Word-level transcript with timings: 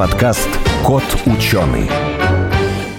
подкаст 0.00 0.48
«Кот 0.82 1.04
ученый». 1.26 1.86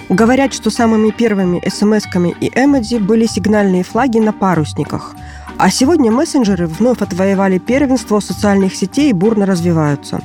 Говорят, 0.07 0.53
что 0.53 0.69
самыми 0.69 1.09
первыми 1.09 1.59
смс-ками 1.67 2.35
и 2.39 2.51
эмодзи 2.53 2.97
были 2.97 3.25
сигнальные 3.25 3.83
флаги 3.83 4.19
на 4.19 4.31
парусниках. 4.31 5.15
А 5.57 5.71
сегодня 5.71 6.11
мессенджеры 6.11 6.67
вновь 6.67 7.01
отвоевали 7.01 7.57
первенство 7.57 8.19
социальных 8.19 8.75
сетей 8.75 9.09
и 9.09 9.13
бурно 9.13 9.47
развиваются. 9.47 10.21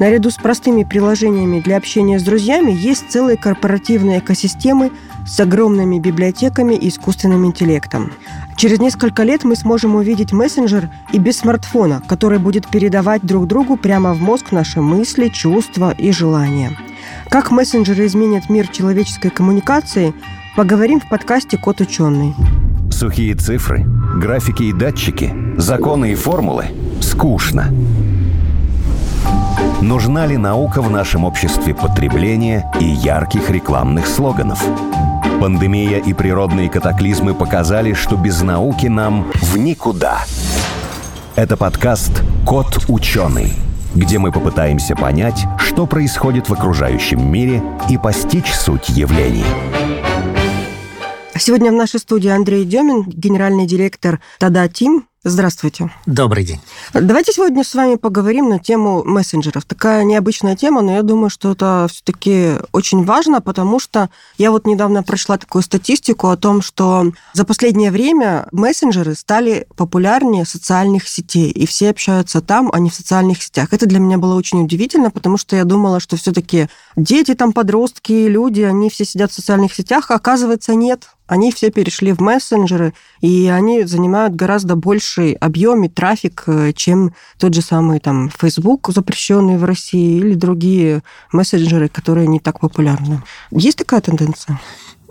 Наряду 0.00 0.32
с 0.32 0.34
простыми 0.34 0.82
приложениями 0.82 1.60
для 1.60 1.76
общения 1.76 2.18
с 2.18 2.24
друзьями 2.24 2.72
есть 2.72 3.08
целые 3.08 3.36
корпоративные 3.36 4.18
экосистемы 4.18 4.90
с 5.28 5.38
огромными 5.38 6.00
библиотеками 6.00 6.74
и 6.74 6.88
искусственным 6.88 7.46
интеллектом. 7.46 8.12
Через 8.56 8.78
несколько 8.80 9.22
лет 9.22 9.44
мы 9.44 9.54
сможем 9.54 9.96
увидеть 9.96 10.32
мессенджер 10.32 10.88
и 11.12 11.18
без 11.18 11.38
смартфона, 11.38 12.00
который 12.08 12.38
будет 12.38 12.66
передавать 12.68 13.22
друг 13.22 13.46
другу 13.46 13.76
прямо 13.76 14.14
в 14.14 14.22
мозг 14.22 14.50
наши 14.50 14.80
мысли, 14.80 15.28
чувства 15.28 15.90
и 15.90 16.10
желания. 16.10 16.72
Как 17.28 17.50
мессенджеры 17.50 18.06
изменят 18.06 18.48
мир 18.48 18.66
человеческой 18.68 19.28
коммуникации, 19.28 20.14
поговорим 20.56 21.00
в 21.00 21.08
подкасте 21.08 21.58
«Кот 21.58 21.82
ученый». 21.82 22.34
Сухие 22.90 23.34
цифры, 23.34 23.84
графики 24.16 24.62
и 24.62 24.72
датчики, 24.72 25.34
законы 25.58 26.12
и 26.12 26.14
формулы– 26.14 26.66
скучно. 27.02 27.70
Нужна 29.82 30.26
ли 30.26 30.38
наука 30.38 30.80
в 30.80 30.90
нашем 30.90 31.24
обществе 31.24 31.74
потребления 31.74 32.72
и 32.80 32.84
ярких 32.86 33.50
рекламных 33.50 34.06
слоганов? 34.06 34.64
Пандемия 35.40 35.98
и 35.98 36.14
природные 36.14 36.70
катаклизмы 36.70 37.34
показали, 37.34 37.92
что 37.92 38.16
без 38.16 38.40
науки 38.40 38.86
нам 38.86 39.30
в 39.34 39.58
никуда. 39.58 40.24
Это 41.34 41.58
подкаст 41.58 42.22
«Кот 42.46 42.86
ученый», 42.88 43.52
где 43.94 44.18
мы 44.18 44.32
попытаемся 44.32 44.96
понять, 44.96 45.44
что 45.58 45.86
происходит 45.86 46.48
в 46.48 46.54
окружающем 46.54 47.30
мире 47.30 47.62
и 47.90 47.98
постичь 47.98 48.52
суть 48.52 48.88
явлений. 48.88 49.44
Сегодня 51.38 51.70
в 51.70 51.74
нашей 51.74 52.00
студии 52.00 52.30
Андрей 52.30 52.64
Демин, 52.64 53.04
генеральный 53.06 53.66
директор 53.66 54.20
Тада 54.38 54.68
Тим. 54.68 55.06
Здравствуйте. 55.28 55.90
Добрый 56.06 56.44
день. 56.44 56.60
Давайте 56.94 57.32
сегодня 57.32 57.64
с 57.64 57.74
вами 57.74 57.96
поговорим 57.96 58.48
на 58.48 58.60
тему 58.60 59.02
мессенджеров. 59.02 59.64
Такая 59.64 60.04
необычная 60.04 60.54
тема, 60.54 60.82
но 60.82 60.92
я 60.92 61.02
думаю, 61.02 61.30
что 61.30 61.50
это 61.50 61.88
все-таки 61.90 62.52
очень 62.70 63.04
важно, 63.04 63.40
потому 63.40 63.80
что 63.80 64.08
я 64.38 64.52
вот 64.52 64.68
недавно 64.68 65.02
прочла 65.02 65.36
такую 65.36 65.62
статистику 65.62 66.28
о 66.28 66.36
том, 66.36 66.62
что 66.62 67.10
за 67.32 67.44
последнее 67.44 67.90
время 67.90 68.46
мессенджеры 68.52 69.16
стали 69.16 69.66
популярнее 69.74 70.44
социальных 70.44 71.08
сетей, 71.08 71.50
и 71.50 71.66
все 71.66 71.90
общаются 71.90 72.40
там, 72.40 72.70
а 72.72 72.78
не 72.78 72.88
в 72.88 72.94
социальных 72.94 73.42
сетях. 73.42 73.72
Это 73.72 73.86
для 73.86 73.98
меня 73.98 74.18
было 74.18 74.36
очень 74.36 74.62
удивительно, 74.62 75.10
потому 75.10 75.38
что 75.38 75.56
я 75.56 75.64
думала, 75.64 75.98
что 75.98 76.16
все-таки 76.16 76.68
дети, 76.94 77.34
там 77.34 77.52
подростки, 77.52 78.12
люди, 78.12 78.60
они 78.60 78.90
все 78.90 79.04
сидят 79.04 79.32
в 79.32 79.34
социальных 79.34 79.74
сетях, 79.74 80.12
а 80.12 80.14
оказывается 80.14 80.76
нет 80.76 81.08
они 81.26 81.50
все 81.52 81.70
перешли 81.70 82.12
в 82.12 82.20
мессенджеры, 82.20 82.94
и 83.20 83.48
они 83.48 83.84
занимают 83.84 84.34
гораздо 84.34 84.76
больший 85.16 85.32
объем 85.34 85.84
и 85.84 85.88
трафик, 85.88 86.44
э, 86.46 86.72
чем 86.74 87.12
тот 87.38 87.54
же 87.54 87.62
самый 87.62 88.00
там 88.00 88.30
Facebook, 88.30 88.90
запрещенный 88.92 89.56
в 89.56 89.64
России, 89.64 90.18
или 90.18 90.34
другие 90.34 91.02
мессенджеры, 91.32 91.88
которые 91.88 92.26
не 92.26 92.40
так 92.40 92.60
популярны. 92.60 93.22
Есть 93.50 93.78
такая 93.78 94.00
тенденция? 94.00 94.60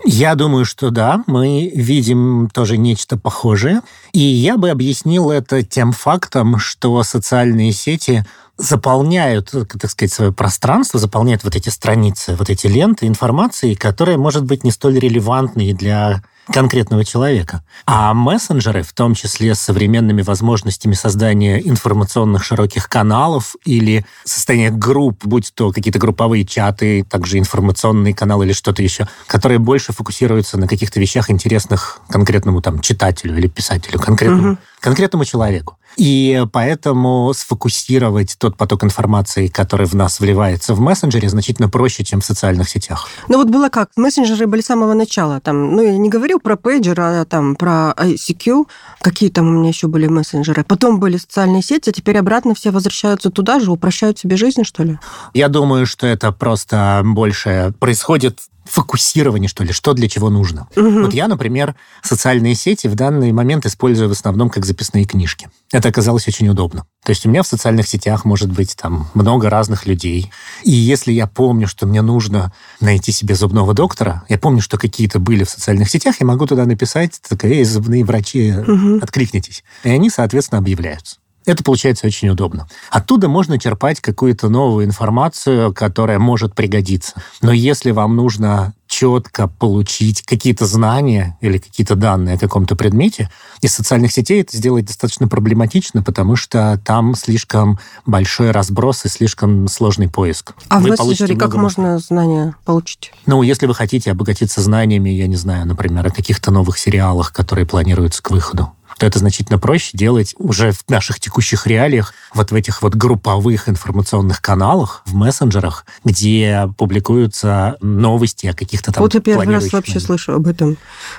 Я 0.04 0.34
думаю, 0.34 0.64
что 0.64 0.90
да, 0.90 1.24
мы 1.26 1.70
видим 1.74 2.48
тоже 2.52 2.76
нечто 2.76 3.16
похожее. 3.16 3.80
И 4.12 4.20
я 4.20 4.56
бы 4.56 4.70
объяснил 4.70 5.30
это 5.30 5.62
тем 5.62 5.92
фактом, 5.92 6.58
что 6.58 7.02
социальные 7.02 7.72
сети 7.72 8.24
заполняют, 8.58 9.50
так 9.50 9.90
сказать, 9.90 10.12
свое 10.12 10.32
пространство, 10.32 11.00
заполняют 11.00 11.44
вот 11.44 11.56
эти 11.56 11.70
страницы, 11.70 12.36
вот 12.36 12.50
эти 12.50 12.66
ленты 12.68 13.06
информации, 13.06 13.74
которая 13.74 14.16
может 14.16 14.44
быть 14.44 14.64
не 14.64 14.70
столь 14.70 14.98
релевантной 14.98 15.72
для 15.72 16.22
конкретного 16.52 17.04
человека. 17.04 17.62
А 17.86 18.14
мессенджеры, 18.14 18.82
в 18.82 18.92
том 18.92 19.14
числе 19.14 19.54
с 19.54 19.60
современными 19.60 20.22
возможностями 20.22 20.94
создания 20.94 21.58
информационных 21.58 22.44
широких 22.44 22.88
каналов 22.88 23.56
или 23.64 24.06
состояния 24.24 24.70
групп, 24.70 25.24
будь 25.24 25.52
то 25.54 25.72
какие-то 25.72 25.98
групповые 25.98 26.44
чаты, 26.44 27.04
также 27.04 27.38
информационные 27.38 28.14
каналы 28.14 28.46
или 28.46 28.52
что-то 28.52 28.82
еще, 28.82 29.08
которые 29.26 29.58
больше 29.58 29.92
фокусируются 29.92 30.58
на 30.58 30.68
каких-то 30.68 31.00
вещах 31.00 31.30
интересных 31.30 32.00
конкретному 32.08 32.62
там 32.62 32.80
читателю 32.80 33.36
или 33.36 33.48
писателю, 33.48 33.98
конкретному, 33.98 34.52
угу. 34.52 34.58
конкретному 34.80 35.24
человеку. 35.24 35.76
И 35.96 36.44
поэтому 36.52 37.32
сфокусировать 37.34 38.36
тот 38.38 38.56
поток 38.56 38.84
информации, 38.84 39.48
который 39.48 39.86
в 39.86 39.94
нас 39.94 40.20
вливается 40.20 40.74
в 40.74 40.80
мессенджере, 40.80 41.28
значительно 41.28 41.68
проще, 41.68 42.04
чем 42.04 42.20
в 42.20 42.24
социальных 42.24 42.68
сетях. 42.68 43.08
Ну 43.28 43.38
вот 43.38 43.48
было 43.48 43.68
как? 43.68 43.90
Мессенджеры 43.96 44.46
были 44.46 44.60
с 44.60 44.66
самого 44.66 44.94
начала. 44.94 45.40
Там, 45.40 45.74
ну, 45.74 45.82
я 45.82 45.96
не 45.96 46.10
говорю 46.10 46.38
про 46.38 46.56
пейджер, 46.56 47.00
а 47.00 47.24
там 47.24 47.56
про 47.56 47.94
ICQ. 47.96 48.66
Какие 49.00 49.30
там 49.30 49.48
у 49.48 49.52
меня 49.52 49.68
еще 49.68 49.86
были 49.86 50.06
мессенджеры? 50.06 50.64
Потом 50.64 51.00
были 51.00 51.16
социальные 51.16 51.62
сети, 51.62 51.90
а 51.90 51.92
теперь 51.92 52.18
обратно 52.18 52.54
все 52.54 52.70
возвращаются 52.70 53.30
туда 53.30 53.60
же, 53.60 53.70
упрощают 53.70 54.18
себе 54.18 54.36
жизнь, 54.36 54.64
что 54.64 54.82
ли? 54.82 54.98
Я 55.32 55.48
думаю, 55.48 55.86
что 55.86 56.06
это 56.06 56.32
просто 56.32 57.02
больше 57.04 57.72
происходит 57.78 58.40
фокусирование, 58.66 59.48
что 59.48 59.64
ли, 59.64 59.72
что 59.72 59.92
для 59.92 60.08
чего 60.08 60.30
нужно. 60.30 60.68
Угу. 60.76 61.02
Вот 61.02 61.14
я, 61.14 61.28
например, 61.28 61.74
социальные 62.02 62.54
сети 62.54 62.86
в 62.86 62.94
данный 62.94 63.32
момент 63.32 63.66
использую 63.66 64.08
в 64.08 64.12
основном 64.12 64.50
как 64.50 64.66
записные 64.66 65.04
книжки. 65.04 65.48
Это 65.72 65.88
оказалось 65.88 66.28
очень 66.28 66.48
удобно. 66.48 66.86
То 67.04 67.10
есть 67.10 67.24
у 67.26 67.28
меня 67.28 67.42
в 67.42 67.46
социальных 67.46 67.88
сетях 67.88 68.24
может 68.24 68.50
быть 68.50 68.76
там 68.76 69.08
много 69.14 69.48
разных 69.48 69.86
людей. 69.86 70.30
И 70.64 70.72
если 70.72 71.12
я 71.12 71.26
помню, 71.26 71.68
что 71.68 71.86
мне 71.86 72.02
нужно 72.02 72.52
найти 72.80 73.12
себе 73.12 73.34
зубного 73.34 73.74
доктора, 73.74 74.24
я 74.28 74.38
помню, 74.38 74.60
что 74.60 74.78
какие-то 74.78 75.18
были 75.18 75.44
в 75.44 75.50
социальных 75.50 75.88
сетях, 75.88 76.16
я 76.20 76.26
могу 76.26 76.46
туда 76.46 76.64
написать, 76.64 77.20
такая, 77.28 77.64
зубные 77.64 78.04
врачи, 78.04 78.52
угу. 78.52 78.98
откликнитесь. 79.02 79.64
И 79.84 79.90
они, 79.90 80.10
соответственно, 80.10 80.58
объявляются. 80.58 81.16
Это 81.46 81.62
получается 81.62 82.06
очень 82.06 82.28
удобно. 82.28 82.68
Оттуда 82.90 83.28
можно 83.28 83.58
черпать 83.58 84.00
какую-то 84.00 84.48
новую 84.48 84.84
информацию, 84.84 85.72
которая 85.72 86.18
может 86.18 86.54
пригодиться. 86.54 87.14
Но 87.40 87.52
если 87.52 87.92
вам 87.92 88.16
нужно 88.16 88.74
четко 88.88 89.48
получить 89.48 90.22
какие-то 90.22 90.66
знания 90.66 91.36
или 91.40 91.58
какие-то 91.58 91.96
данные 91.96 92.36
о 92.36 92.38
каком-то 92.38 92.76
предмете, 92.76 93.30
из 93.60 93.74
социальных 93.74 94.12
сетей 94.12 94.42
это 94.42 94.56
сделать 94.56 94.86
достаточно 94.86 95.28
проблематично, 95.28 96.02
потому 96.02 96.36
что 96.36 96.80
там 96.84 97.14
слишком 97.14 97.78
большой 98.04 98.50
разброс 98.50 99.04
и 99.04 99.08
слишком 99.08 99.68
сложный 99.68 100.08
поиск. 100.08 100.54
А 100.68 100.78
вы 100.78 100.96
в 100.96 100.98
мессенджере 100.98 101.36
как 101.36 101.54
можно 101.54 101.98
знания 101.98 102.54
получить? 102.64 103.12
Ну, 103.26 103.42
если 103.42 103.66
вы 103.66 103.74
хотите 103.74 104.10
обогатиться 104.10 104.60
знаниями, 104.60 105.10
я 105.10 105.26
не 105.26 105.36
знаю, 105.36 105.66
например, 105.66 106.06
о 106.06 106.10
каких-то 106.10 106.50
новых 106.50 106.78
сериалах, 106.78 107.32
которые 107.32 107.66
планируются 107.66 108.22
к 108.22 108.30
выходу, 108.30 108.72
то 108.98 109.06
это 109.06 109.18
значительно 109.18 109.58
проще 109.58 109.96
делать 109.96 110.34
уже 110.38 110.72
в 110.72 110.88
наших 110.88 111.20
текущих 111.20 111.66
реалиях, 111.66 112.14
вот 112.34 112.50
в 112.50 112.54
этих 112.54 112.82
вот 112.82 112.94
групповых 112.94 113.68
информационных 113.68 114.40
каналах, 114.40 115.02
в 115.04 115.14
мессенджерах, 115.14 115.84
где 116.04 116.68
публикуются 116.78 117.76
новости 117.80 118.46
о 118.46 118.54
каких-то 118.54 118.92
там 118.92 119.02
Вот 119.02 119.14
я 119.14 119.20
первый 119.20 119.48
раз 119.48 119.72
вообще 119.72 120.00
слышу 120.00 120.32
об 120.32 120.46
этом. 120.46 120.76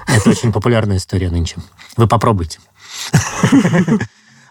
Это 0.07 0.29
очень 0.29 0.51
популярная 0.51 0.97
история 0.97 1.29
нынче. 1.29 1.57
Вы 1.95 2.07
попробуйте. 2.07 2.59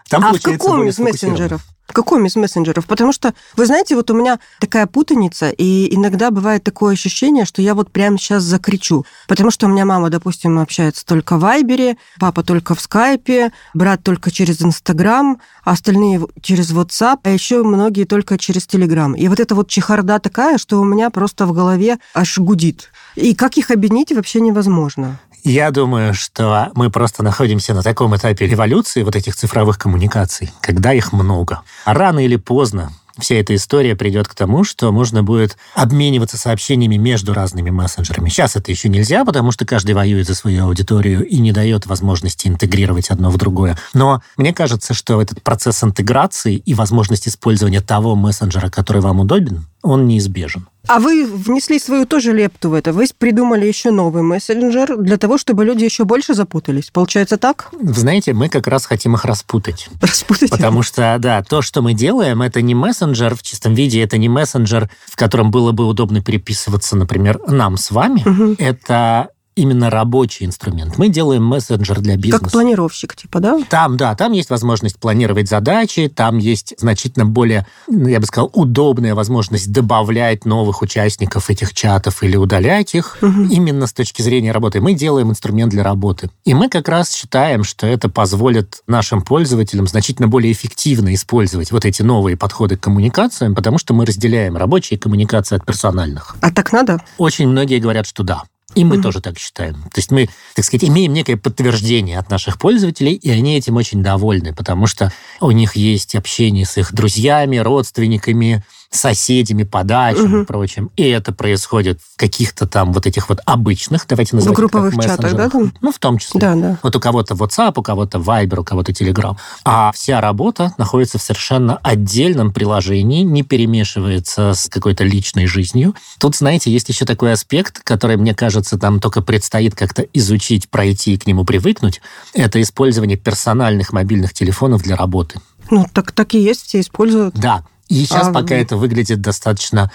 Там 0.09 0.23
а 0.23 0.33
в 0.33 0.41
каком 0.41 0.87
из 0.87 0.99
мессенджеров? 0.99 1.61
В 1.87 1.93
каком 1.93 2.25
из 2.25 2.35
мессенджеров? 2.35 2.85
Потому 2.85 3.13
что, 3.13 3.33
вы 3.55 3.65
знаете, 3.65 3.95
вот 3.95 4.11
у 4.11 4.13
меня 4.13 4.39
такая 4.59 4.87
путаница, 4.87 5.49
и 5.49 5.93
иногда 5.95 6.31
бывает 6.31 6.63
такое 6.63 6.93
ощущение, 6.93 7.45
что 7.45 7.61
я 7.61 7.73
вот 7.73 7.91
прямо 7.91 8.17
сейчас 8.17 8.43
закричу. 8.43 9.05
Потому 9.27 9.51
что 9.51 9.67
у 9.67 9.69
меня 9.69 9.85
мама, 9.85 10.09
допустим, 10.09 10.59
общается 10.59 11.05
только 11.05 11.37
в 11.37 11.41
Вайбере, 11.41 11.97
папа 12.19 12.43
только 12.43 12.75
в 12.75 12.81
Скайпе, 12.81 13.51
брат 13.73 14.03
только 14.03 14.31
через 14.31 14.61
Инстаграм, 14.61 15.39
а 15.63 15.71
остальные 15.71 16.27
через 16.41 16.71
WhatsApp, 16.71 17.19
а 17.23 17.29
еще 17.29 17.63
многие 17.63 18.03
только 18.03 18.37
через 18.37 18.67
Телеграм. 18.67 19.13
И 19.13 19.27
вот 19.29 19.39
эта 19.39 19.55
вот 19.55 19.69
чехарда 19.69 20.19
такая, 20.19 20.57
что 20.57 20.81
у 20.81 20.83
меня 20.83 21.09
просто 21.09 21.45
в 21.45 21.53
голове 21.53 21.99
аж 22.13 22.37
гудит. 22.37 22.91
И 23.15 23.33
как 23.33 23.57
их 23.57 23.71
объединить 23.71 24.11
вообще 24.11 24.41
невозможно. 24.41 25.19
Я 25.43 25.71
думаю, 25.71 26.13
что 26.13 26.71
мы 26.75 26.89
просто 26.89 27.23
находимся 27.23 27.73
на 27.73 27.81
таком 27.81 28.13
этапе 28.13 28.51
эволюции 28.51 29.03
вот 29.03 29.15
этих 29.15 29.33
цифровых 29.33 29.77
коммуникаций, 29.77 30.51
когда 30.59 30.91
их 30.91 31.13
много. 31.13 31.61
А 31.85 31.93
рано 31.93 32.23
или 32.23 32.35
поздно 32.35 32.91
вся 33.19 33.35
эта 33.35 33.55
история 33.55 33.95
придет 33.95 34.27
к 34.27 34.35
тому, 34.35 34.63
что 34.63 34.91
можно 34.91 35.23
будет 35.23 35.57
обмениваться 35.73 36.37
сообщениями 36.37 36.97
между 36.97 37.33
разными 37.33 37.69
мессенджерами. 37.69 38.29
Сейчас 38.29 38.55
это 38.55 38.71
еще 38.71 38.89
нельзя, 38.89 39.25
потому 39.25 39.51
что 39.51 39.65
каждый 39.65 39.93
воюет 39.93 40.27
за 40.27 40.35
свою 40.35 40.65
аудиторию 40.65 41.25
и 41.25 41.39
не 41.39 41.51
дает 41.51 41.85
возможности 41.85 42.47
интегрировать 42.47 43.09
одно 43.09 43.29
в 43.29 43.37
другое. 43.37 43.77
Но 43.93 44.21
мне 44.37 44.53
кажется, 44.53 44.93
что 44.93 45.21
этот 45.21 45.41
процесс 45.41 45.83
интеграции 45.83 46.55
и 46.55 46.73
возможность 46.73 47.27
использования 47.27 47.81
того 47.81 48.15
мессенджера, 48.15 48.69
который 48.69 49.01
вам 49.01 49.19
удобен, 49.19 49.65
он 49.81 50.07
неизбежен. 50.07 50.67
А 50.87 50.99
вы 50.99 51.25
внесли 51.25 51.79
свою 51.79 52.05
тоже 52.05 52.31
лепту 52.31 52.69
в 52.69 52.73
это. 52.73 52.93
Вы 52.93 53.07
придумали 53.17 53.65
еще 53.65 53.91
новый 53.91 54.23
мессенджер 54.23 54.97
для 54.97 55.17
того, 55.17 55.37
чтобы 55.37 55.65
люди 55.65 55.83
еще 55.83 56.05
больше 56.05 56.33
запутались. 56.33 56.91
Получается 56.91 57.37
так? 57.37 57.69
Знаете, 57.81 58.33
мы 58.33 58.47
как 58.47 58.67
раз 58.67 58.85
хотим 58.85 59.15
их 59.15 59.25
распутать. 59.25 59.89
Распутать? 60.01 60.49
Потому 60.49 60.83
что, 60.83 61.17
да, 61.19 61.43
то, 61.43 61.61
что 61.61 61.81
мы 61.81 61.93
делаем, 61.93 62.41
это 62.41 62.61
не 62.61 62.73
мессенджер 62.73 63.35
в 63.35 63.43
чистом 63.43 63.73
виде, 63.73 64.01
это 64.01 64.17
не 64.17 64.29
мессенджер, 64.29 64.89
в 65.05 65.17
котором 65.17 65.51
было 65.51 65.73
бы 65.73 65.85
удобно 65.85 66.23
переписываться, 66.23 66.95
например, 66.95 67.39
нам 67.47 67.75
с 67.75 67.91
вами. 67.91 68.21
Угу. 68.25 68.55
Это 68.57 69.29
именно 69.57 69.89
рабочий 69.89 70.45
инструмент. 70.45 70.97
Мы 70.97 71.09
делаем 71.09 71.43
мессенджер 71.43 71.99
для 71.99 72.15
бизнеса. 72.15 72.43
Как 72.43 72.51
планировщик, 72.53 73.15
типа, 73.15 73.39
да? 73.39 73.59
Там, 73.69 73.97
да, 73.97 74.15
там 74.15 74.31
есть 74.31 74.49
возможность 74.49 74.99
планировать 74.99 75.49
задачи, 75.49 76.11
там 76.13 76.37
есть 76.37 76.75
значительно 76.77 77.25
более, 77.25 77.65
ну, 77.87 78.07
я 78.07 78.19
бы 78.19 78.25
сказал, 78.25 78.51
удобная 78.53 79.15
возможность 79.15 79.71
добавлять 79.71 80.45
новых 80.45 80.81
участников 80.81 81.49
этих 81.49 81.73
чатов 81.73 82.23
или 82.23 82.37
удалять 82.37 82.93
их. 82.93 83.17
Угу. 83.21 83.43
Именно 83.49 83.87
с 83.87 83.93
точки 83.93 84.21
зрения 84.21 84.51
работы. 84.51 84.79
Мы 84.79 84.93
делаем 84.93 85.31
инструмент 85.31 85.71
для 85.71 85.83
работы. 85.83 86.29
И 86.45 86.53
мы 86.53 86.69
как 86.69 86.87
раз 86.87 87.11
считаем, 87.11 87.63
что 87.63 87.87
это 87.87 88.09
позволит 88.09 88.81
нашим 88.87 89.21
пользователям 89.21 89.87
значительно 89.87 90.27
более 90.27 90.51
эффективно 90.53 91.13
использовать 91.13 91.71
вот 91.71 91.83
эти 91.83 92.03
новые 92.03 92.37
подходы 92.37 92.77
к 92.77 92.81
коммуникациям, 92.81 93.55
потому 93.55 93.79
что 93.79 93.93
мы 93.93 94.05
разделяем 94.05 94.55
рабочие 94.55 94.99
коммуникации 94.99 95.55
от 95.55 95.65
персональных. 95.65 96.35
А 96.41 96.51
так 96.51 96.71
надо? 96.71 97.01
Очень 97.17 97.47
многие 97.47 97.79
говорят, 97.79 98.05
что 98.05 98.23
да. 98.23 98.43
И 98.77 98.83
мы 98.83 98.97
mm-hmm. 98.97 99.01
тоже 99.01 99.21
так 99.21 99.39
считаем. 99.39 99.73
То 99.73 99.97
есть 99.97 100.11
мы, 100.11 100.29
так 100.53 100.63
сказать, 100.63 100.87
имеем 100.87 101.11
некое 101.11 101.35
подтверждение 101.35 102.19
от 102.19 102.29
наших 102.29 102.59
пользователей, 102.59 103.13
и 103.13 103.31
они 103.31 103.57
этим 103.57 103.75
очень 103.75 104.03
довольны, 104.03 104.53
потому 104.53 104.85
что 104.85 105.11
у 105.41 105.49
них 105.49 105.75
есть 105.75 106.13
общение 106.13 106.63
с 106.63 106.77
их 106.77 106.93
друзьями, 106.93 107.57
родственниками, 107.57 108.63
соседями 108.89 109.63
по 109.63 109.83
дачам 109.83 110.33
угу. 110.33 110.41
и 110.41 110.45
прочим. 110.45 110.91
И 110.95 111.03
это 111.03 111.31
происходит 111.33 111.99
в 112.01 112.17
каких-то 112.17 112.67
там 112.67 112.93
вот 112.93 113.05
этих 113.05 113.29
вот 113.29 113.39
обычных, 113.45 114.05
давайте 114.07 114.35
назовем 114.35 114.53
В 114.53 114.57
групповых 114.57 114.95
чатах, 114.95 115.33
да? 115.35 115.49
Там? 115.49 115.73
Ну, 115.81 115.91
в 115.91 115.99
том 115.99 116.17
числе. 116.17 116.39
Да, 116.39 116.55
да. 116.55 116.79
Вот 116.83 116.95
у 116.95 116.99
кого-то 116.99 117.35
WhatsApp, 117.35 117.73
у 117.75 117.81
кого-то 117.81 118.17
Viber, 118.17 118.59
у 118.59 118.63
кого-то 118.63 118.91
Telegram. 118.91 119.35
А 119.63 119.91
вся 119.91 120.21
работа 120.21 120.73
находится 120.77 121.17
в 121.17 121.21
совершенно 121.21 121.77
отдельном 121.77 122.51
приложении, 122.51 123.23
не 123.23 123.43
перемешивается 123.43 124.53
с 124.53 124.69
какой-то 124.69 125.03
личной 125.03 125.47
жизнью. 125.47 125.95
Тут, 126.19 126.35
знаете, 126.35 126.71
есть 126.71 126.89
еще 126.89 127.05
такой 127.05 127.33
аспект, 127.33 127.79
который, 127.83 128.17
мне 128.17 128.33
кажется, 128.33 128.77
там 128.77 128.99
только 128.99 129.21
предстоит 129.21 129.75
как-то 129.75 130.03
изучить, 130.13 130.69
пройти 130.69 131.13
и 131.13 131.17
к 131.17 131.27
нему 131.27 131.45
привыкнуть. 131.45 132.01
Это 132.33 132.61
использование 132.61 133.17
персональных 133.17 133.93
мобильных 133.93 134.33
телефонов 134.33 134.83
для 134.83 134.95
работы. 134.95 135.39
Ну, 135.69 135.85
так, 135.93 136.11
так 136.11 136.33
и 136.33 136.39
есть, 136.39 136.65
все 136.65 136.79
используют. 136.79 137.35
Да, 137.35 137.63
и 137.89 138.05
сейчас 138.05 138.27
а, 138.27 138.33
пока 138.33 138.55
это 138.55 138.77
выглядит 138.77 139.21
достаточно 139.21 139.91